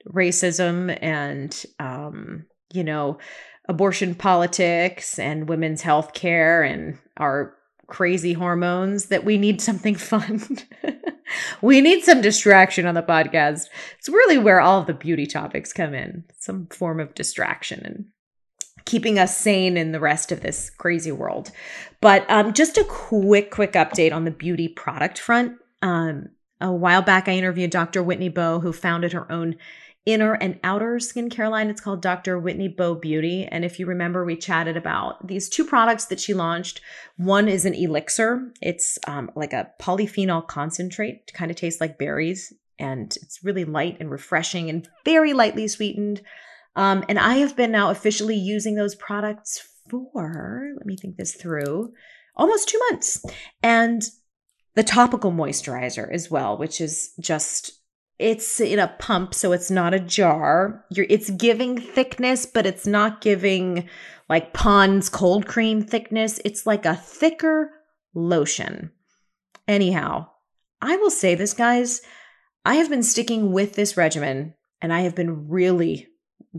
racism 0.06 0.96
and 1.00 1.64
um, 1.80 2.44
you 2.72 2.84
know 2.84 3.18
abortion 3.68 4.14
politics 4.14 5.18
and 5.18 5.48
women's 5.48 5.83
health 5.83 6.12
care 6.12 6.62
and 6.62 6.98
our 7.16 7.55
crazy 7.87 8.33
hormones 8.33 9.07
that 9.07 9.24
we 9.24 9.38
need 9.38 9.61
something 9.61 9.94
fun. 9.96 10.42
we 11.62 11.81
need 11.81 12.05
some 12.05 12.20
distraction 12.20 12.87
on 12.87 12.94
the 12.94 13.03
podcast. 13.03 13.66
It's 13.98 14.09
really 14.09 14.38
where 14.38 14.61
all 14.61 14.81
of 14.81 14.87
the 14.87 14.94
beauty 14.94 15.27
topics 15.27 15.72
come 15.72 15.94
in 15.94 16.24
some 16.38 16.66
form 16.66 17.00
of 17.00 17.14
distraction 17.14 17.81
and 17.85 18.05
keeping 18.85 19.18
us 19.18 19.37
sane 19.37 19.77
in 19.77 19.92
the 19.92 20.00
rest 20.00 20.31
of 20.31 20.40
this 20.40 20.70
crazy 20.70 21.12
world. 21.12 21.50
But 22.00 22.29
um, 22.31 22.53
just 22.53 22.77
a 22.77 22.85
quick, 22.85 23.50
quick 23.50 23.72
update 23.72 24.12
on 24.12 24.24
the 24.24 24.31
beauty 24.31 24.68
product 24.68 25.18
front. 25.18 25.57
Um, 25.81 26.29
a 26.61 26.72
while 26.72 27.03
back, 27.03 27.29
I 27.29 27.33
interviewed 27.33 27.70
Dr. 27.70 28.03
Whitney 28.03 28.29
Bowe, 28.29 28.61
who 28.61 28.72
founded 28.72 29.12
her 29.12 29.31
own 29.31 29.57
inner 30.07 30.35
and 30.35 30.61
outer 30.62 30.97
skincare 30.97 31.51
line. 31.51 31.71
It's 31.71 31.81
called 31.81 32.03
Dr. 32.03 32.38
Whitney 32.38 32.69
Bowe 32.69 32.95
Beauty. 32.95 33.47
And 33.51 33.64
if 33.64 33.79
you 33.79 33.87
remember, 33.87 34.25
we 34.25 34.37
chatted 34.37 34.77
about 34.77 35.27
these 35.27 35.49
two 35.49 35.64
products 35.64 36.07
that 36.07 36.21
she 36.21 36.35
launched. 36.35 36.81
One 37.17 37.49
is 37.49 37.64
an 37.64 37.75
elixir, 37.75 38.53
it's 38.61 38.99
um, 39.07 39.31
like 39.35 39.53
a 39.53 39.71
polyphenol 39.81 40.47
concentrate, 40.47 41.33
kind 41.33 41.51
of 41.51 41.57
tastes 41.57 41.81
like 41.81 41.99
berries. 41.99 42.53
And 42.79 43.17
it's 43.23 43.43
really 43.45 43.64
light 43.64 43.99
and 44.01 44.11
refreshing 44.11 44.69
and 44.69 44.87
very 45.05 45.33
lightly 45.33 45.69
sweetened. 45.69 46.21
Um, 46.77 47.05
and 47.09 47.19
I 47.19 47.35
have 47.35 47.57
been 47.57 47.71
now 47.71 47.90
officially 47.90 48.37
using 48.37 48.75
those 48.75 48.97
products 48.97 49.67
for, 49.88 50.73
let 50.77 50.87
me 50.87 50.97
think 50.97 51.17
this 51.17 51.35
through, 51.35 51.93
almost 52.37 52.69
two 52.69 52.81
months. 52.90 53.25
And 53.62 54.03
the 54.75 54.83
topical 54.83 55.31
moisturizer 55.31 56.12
as 56.12 56.31
well, 56.31 56.59
which 56.59 56.81
is 56.81 57.12
just 57.21 57.81
it's 58.18 58.61
in 58.61 58.79
a 58.79 58.94
pump 58.98 59.35
so 59.35 59.53
it's 59.53 59.70
not 59.70 59.94
a 59.94 60.00
jar. 60.00 60.85
You're, 60.90 61.07
it's 61.09 61.31
giving 61.31 61.81
thickness 61.81 62.46
but 62.46 62.66
it's 62.66 62.87
not 62.87 63.20
giving 63.20 63.88
like 64.29 64.53
pond's 64.53 65.09
cold 65.09 65.46
cream 65.46 65.83
thickness. 65.83 66.40
It's 66.44 66.66
like 66.66 66.87
a 66.87 66.96
thicker 66.96 67.70
lotion. 68.14 68.90
Anyhow 69.66 70.29
i 70.83 70.96
will 70.96 71.11
say 71.11 71.35
this 71.35 71.55
guys. 71.55 72.03
I 72.66 72.77
have 72.77 72.88
been 72.88 73.03
sticking 73.03 73.53
with 73.53 73.74
this 73.74 73.96
regimen 73.96 74.55
and 74.81 74.92
i 74.92 75.00
have 75.00 75.14
been 75.14 75.48
really 75.48 76.09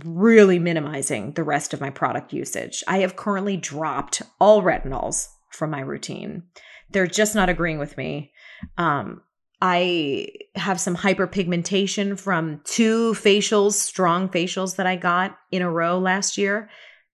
really 0.04 0.60
minimizing 0.60 1.32
the 1.34 1.44
rest 1.44 1.74
of 1.74 1.82
my 1.82 1.90
product 1.90 2.34
usage. 2.34 2.84
I 2.88 3.00
have 3.00 3.16
currently 3.16 3.58
dropped 3.58 4.22
all 4.40 4.62
retinols 4.62 5.28
from 5.52 5.72
my 5.72 5.80
routine. 5.80 6.44
They're 6.90 7.08
just 7.08 7.34
not 7.34 7.50
agreeing 7.50 7.80
with 7.80 7.98
me. 7.98 8.32
Um, 8.78 9.22
I 9.68 10.28
have 10.54 10.80
some 10.80 10.96
hyperpigmentation 10.96 12.20
from 12.20 12.62
two 12.66 13.14
facials, 13.14 13.74
strong 13.74 14.30
facials 14.30 14.76
that 14.76 14.86
I 14.86 14.96
got 14.96 15.40
in 15.50 15.64
a 15.64 15.72
row 15.72 15.98
last 15.98 16.38
year. 16.38 16.70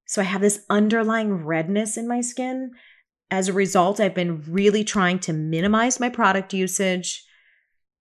So 0.05 0.21
I 0.21 0.25
have 0.25 0.41
this 0.41 0.65
underlying 0.69 1.45
redness 1.45 1.95
in 1.95 2.09
my 2.09 2.19
skin. 2.19 2.71
As 3.29 3.47
a 3.47 3.53
result, 3.53 4.01
I've 4.01 4.13
been 4.13 4.43
really 4.49 4.83
trying 4.83 5.19
to 5.19 5.31
minimize 5.31 6.01
my 6.01 6.09
product 6.09 6.53
usage 6.53 7.23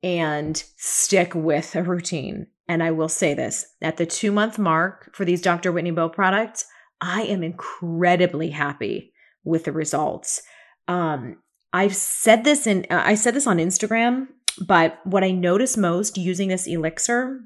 and 0.02 0.56
stick 0.76 1.32
with 1.32 1.76
a 1.76 1.84
routine. 1.84 2.48
And 2.66 2.82
I 2.82 2.90
will 2.90 3.08
say 3.08 3.34
this 3.34 3.66
at 3.80 3.98
the 3.98 4.06
two 4.06 4.32
month 4.32 4.58
mark 4.58 5.14
for 5.14 5.24
these 5.24 5.42
Dr. 5.42 5.70
Whitney 5.70 5.92
Bowe 5.92 6.08
products, 6.08 6.64
I 7.00 7.22
am 7.22 7.44
incredibly 7.44 8.50
happy 8.50 9.12
with 9.44 9.62
the 9.62 9.72
results. 9.72 10.42
Um, 10.88 11.36
I've 11.72 11.94
said 11.94 12.44
this 12.44 12.66
in 12.66 12.86
uh, 12.90 13.02
I 13.04 13.14
said 13.14 13.34
this 13.34 13.46
on 13.46 13.58
Instagram, 13.58 14.26
but 14.58 14.98
what 15.04 15.24
I 15.24 15.30
notice 15.30 15.76
most 15.76 16.16
using 16.16 16.48
this 16.48 16.66
elixir 16.66 17.40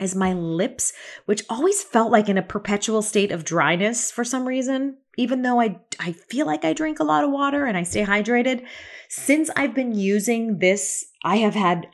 is 0.00 0.14
my 0.14 0.32
lips, 0.32 0.92
which 1.26 1.44
always 1.48 1.82
felt 1.82 2.10
like 2.10 2.28
in 2.28 2.38
a 2.38 2.42
perpetual 2.42 3.02
state 3.02 3.30
of 3.30 3.44
dryness 3.44 4.10
for 4.10 4.24
some 4.24 4.46
reason, 4.46 4.96
even 5.16 5.42
though 5.42 5.60
I 5.60 5.80
I 6.00 6.12
feel 6.12 6.46
like 6.46 6.64
I 6.64 6.72
drink 6.72 6.98
a 6.98 7.04
lot 7.04 7.24
of 7.24 7.30
water 7.30 7.64
and 7.64 7.76
I 7.76 7.82
stay 7.82 8.04
hydrated. 8.04 8.64
Since 9.08 9.50
I've 9.56 9.74
been 9.74 9.94
using 9.94 10.58
this, 10.58 11.04
I 11.24 11.36
have 11.36 11.54
had 11.54 11.86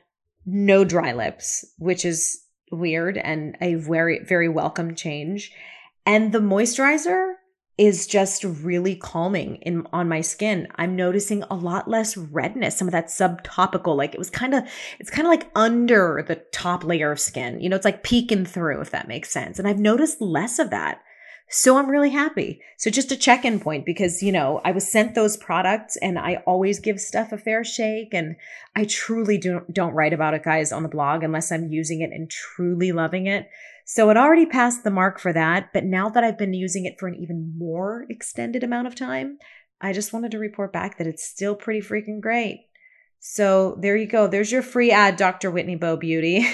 no 0.46 0.84
dry 0.84 1.12
lips, 1.12 1.64
which 1.78 2.04
is 2.04 2.40
weird 2.70 3.18
and 3.18 3.56
a 3.60 3.74
very 3.74 4.24
very 4.24 4.48
welcome 4.48 4.94
change. 4.94 5.52
And 6.06 6.32
the 6.32 6.40
moisturizer 6.40 7.34
is 7.78 8.08
just 8.08 8.42
really 8.42 8.96
calming 8.96 9.56
in 9.56 9.86
on 9.92 10.08
my 10.08 10.20
skin. 10.20 10.66
I'm 10.76 10.96
noticing 10.96 11.44
a 11.44 11.54
lot 11.54 11.88
less 11.88 12.16
redness, 12.16 12.76
some 12.76 12.88
of 12.88 12.92
that 12.92 13.06
subtopical, 13.06 13.96
like 13.96 14.14
it 14.14 14.18
was 14.18 14.30
kind 14.30 14.52
of, 14.52 14.64
it's 14.98 15.10
kind 15.10 15.26
of 15.26 15.30
like 15.30 15.48
under 15.54 16.24
the 16.26 16.36
top 16.52 16.82
layer 16.82 17.12
of 17.12 17.20
skin. 17.20 17.60
You 17.60 17.68
know, 17.68 17.76
it's 17.76 17.84
like 17.84 18.02
peeking 18.02 18.44
through, 18.44 18.80
if 18.80 18.90
that 18.90 19.06
makes 19.06 19.30
sense. 19.30 19.60
And 19.60 19.68
I've 19.68 19.78
noticed 19.78 20.20
less 20.20 20.58
of 20.58 20.70
that. 20.70 21.02
So 21.50 21.78
I'm 21.78 21.88
really 21.88 22.10
happy. 22.10 22.60
So 22.76 22.90
just 22.90 23.12
a 23.12 23.16
check 23.16 23.44
in 23.44 23.58
point 23.58 23.86
because, 23.86 24.22
you 24.22 24.32
know, 24.32 24.60
I 24.64 24.72
was 24.72 24.90
sent 24.90 25.14
those 25.14 25.36
products 25.36 25.96
and 25.96 26.18
I 26.18 26.42
always 26.46 26.78
give 26.78 27.00
stuff 27.00 27.32
a 27.32 27.38
fair 27.38 27.64
shake. 27.64 28.12
And 28.12 28.36
I 28.76 28.84
truly 28.84 29.38
do, 29.38 29.62
don't 29.72 29.94
write 29.94 30.12
about 30.12 30.34
it, 30.34 30.42
guys, 30.42 30.72
on 30.72 30.82
the 30.82 30.90
blog 30.90 31.22
unless 31.22 31.50
I'm 31.50 31.72
using 31.72 32.02
it 32.02 32.10
and 32.12 32.28
truly 32.28 32.92
loving 32.92 33.26
it. 33.28 33.48
So 33.90 34.10
it 34.10 34.18
already 34.18 34.44
passed 34.44 34.84
the 34.84 34.90
mark 34.90 35.18
for 35.18 35.32
that. 35.32 35.70
But 35.72 35.82
now 35.82 36.10
that 36.10 36.22
I've 36.22 36.36
been 36.36 36.52
using 36.52 36.84
it 36.84 37.00
for 37.00 37.08
an 37.08 37.14
even 37.14 37.54
more 37.56 38.04
extended 38.10 38.62
amount 38.62 38.86
of 38.86 38.94
time, 38.94 39.38
I 39.80 39.94
just 39.94 40.12
wanted 40.12 40.30
to 40.32 40.38
report 40.38 40.74
back 40.74 40.98
that 40.98 41.06
it's 41.06 41.26
still 41.26 41.54
pretty 41.54 41.80
freaking 41.80 42.20
great. 42.20 42.66
So 43.18 43.78
there 43.80 43.96
you 43.96 44.06
go. 44.06 44.26
There's 44.26 44.52
your 44.52 44.60
free 44.60 44.90
ad, 44.90 45.16
Dr. 45.16 45.50
Whitney 45.50 45.74
Bowe 45.74 45.96
Beauty. 45.96 46.46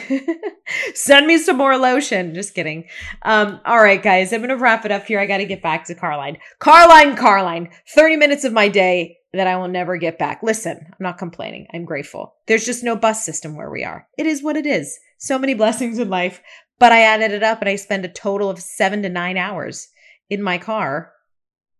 Send 0.94 1.26
me 1.26 1.38
some 1.38 1.56
more 1.56 1.76
lotion. 1.76 2.36
Just 2.36 2.54
kidding. 2.54 2.84
Um, 3.22 3.60
all 3.66 3.82
right, 3.82 4.00
guys, 4.00 4.32
I'm 4.32 4.38
going 4.38 4.50
to 4.50 4.56
wrap 4.56 4.84
it 4.84 4.92
up 4.92 5.04
here. 5.04 5.18
I 5.18 5.26
got 5.26 5.38
to 5.38 5.44
get 5.44 5.60
back 5.60 5.86
to 5.86 5.96
Carline. 5.96 6.38
Carline, 6.60 7.16
Carline, 7.16 7.68
30 7.96 8.16
minutes 8.16 8.44
of 8.44 8.52
my 8.52 8.68
day 8.68 9.18
that 9.32 9.48
I 9.48 9.56
will 9.56 9.68
never 9.68 9.96
get 9.96 10.18
back. 10.18 10.42
Listen, 10.44 10.78
I'm 10.78 10.96
not 11.00 11.18
complaining. 11.18 11.66
I'm 11.74 11.84
grateful. 11.84 12.36
There's 12.46 12.64
just 12.64 12.84
no 12.84 12.94
bus 12.94 13.24
system 13.24 13.56
where 13.56 13.70
we 13.70 13.82
are. 13.82 14.06
It 14.16 14.26
is 14.26 14.42
what 14.42 14.56
it 14.56 14.66
is. 14.66 14.96
So 15.18 15.38
many 15.38 15.54
blessings 15.54 15.98
in 15.98 16.08
life. 16.08 16.40
But 16.78 16.92
I 16.92 17.02
added 17.02 17.32
it 17.32 17.42
up 17.42 17.60
and 17.60 17.68
I 17.68 17.76
spend 17.76 18.04
a 18.04 18.08
total 18.08 18.50
of 18.50 18.60
seven 18.60 19.02
to 19.02 19.08
nine 19.08 19.36
hours 19.36 19.88
in 20.28 20.42
my 20.42 20.58
car 20.58 21.12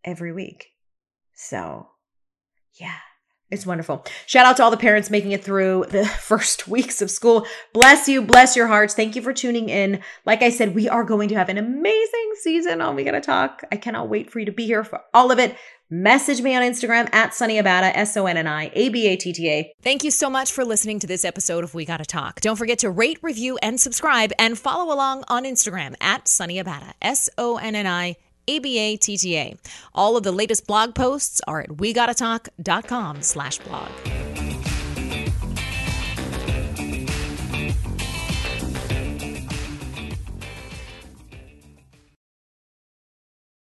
every 0.05 0.33
week. 0.33 0.69
So, 1.35 1.89
yeah. 2.75 2.99
It's 3.51 3.67
wonderful. 3.67 4.05
Shout 4.27 4.47
out 4.47 4.57
to 4.57 4.65
all 4.65 4.71
the 4.73 4.77
parents 4.77 5.11
making 5.11 5.31
it 5.31 5.45
through 5.45 5.85
the 5.91 6.07
first 6.21 6.67
weeks 6.67 7.01
of 7.03 7.11
school. 7.11 7.47
Bless 7.73 8.09
you. 8.09 8.23
Bless 8.23 8.57
your 8.57 8.67
hearts. 8.67 8.95
Thank 8.95 9.15
you 9.15 9.23
for 9.23 9.33
tuning 9.33 9.69
in. 9.69 10.01
Like 10.27 10.43
I 10.43 10.51
said, 10.51 10.75
we 10.75 10.89
are 10.89 11.05
going 11.05 11.29
to 11.29 11.37
have 11.37 11.49
an 11.49 11.59
amazing 11.59 12.33
season 12.41 12.81
Oh, 12.81 12.93
We 12.93 13.05
Gotta 13.05 13.21
Talk. 13.21 13.63
I 13.71 13.77
cannot 13.77 14.09
wait 14.09 14.31
for 14.31 14.41
you 14.41 14.47
to 14.47 14.53
be 14.53 14.67
here 14.67 14.83
for 14.83 15.03
all 15.13 15.31
of 15.31 15.39
it. 15.39 15.57
Message 15.95 16.43
me 16.43 16.57
on 16.57 16.63
Instagram 16.63 17.09
at 17.15 17.31
Sonni 17.31 17.63
Abatta, 17.63 17.93
S 17.95 18.17
O 18.17 18.27
N 18.27 18.37
N 18.37 18.49
I 18.49 18.69
A 18.75 18.89
B 18.89 19.07
A 19.07 19.17
T 19.17 19.33
T 19.33 19.49
A. 19.49 19.73
Thank 19.81 20.03
you 20.03 20.11
so 20.11 20.29
much 20.29 20.51
for 20.51 20.65
listening 20.65 20.99
to 20.99 21.07
this 21.07 21.25
episode 21.25 21.63
of 21.63 21.73
We 21.73 21.85
Gotta 21.85 22.05
Talk. 22.05 22.41
Don't 22.41 22.57
forget 22.57 22.81
to 22.81 22.91
rate, 22.91 23.21
review, 23.23 23.59
and 23.63 23.81
subscribe, 23.81 24.33
and 24.37 24.59
follow 24.59 24.93
along 24.93 25.23
on 25.29 25.45
Instagram 25.45 25.95
at 26.01 26.25
Sonni 26.25 26.61
Abatta, 26.61 26.95
S 27.01 27.31
O 27.39 27.59
N 27.59 27.77
N 27.77 27.87
I 27.87 28.17
A 28.49 28.59
B 28.59 28.77
A 28.77 28.97
T 28.97 29.17
T 29.17 29.39
A. 29.39 29.57
All 29.95 30.17
of 30.17 30.25
the 30.25 30.33
latest 30.33 30.67
blog 30.67 30.97
posts 30.97 31.41
are 31.47 31.61
at 31.61 31.69
wegottatalk.com 31.69 33.23
slash 33.23 33.59
blog. 33.59 33.93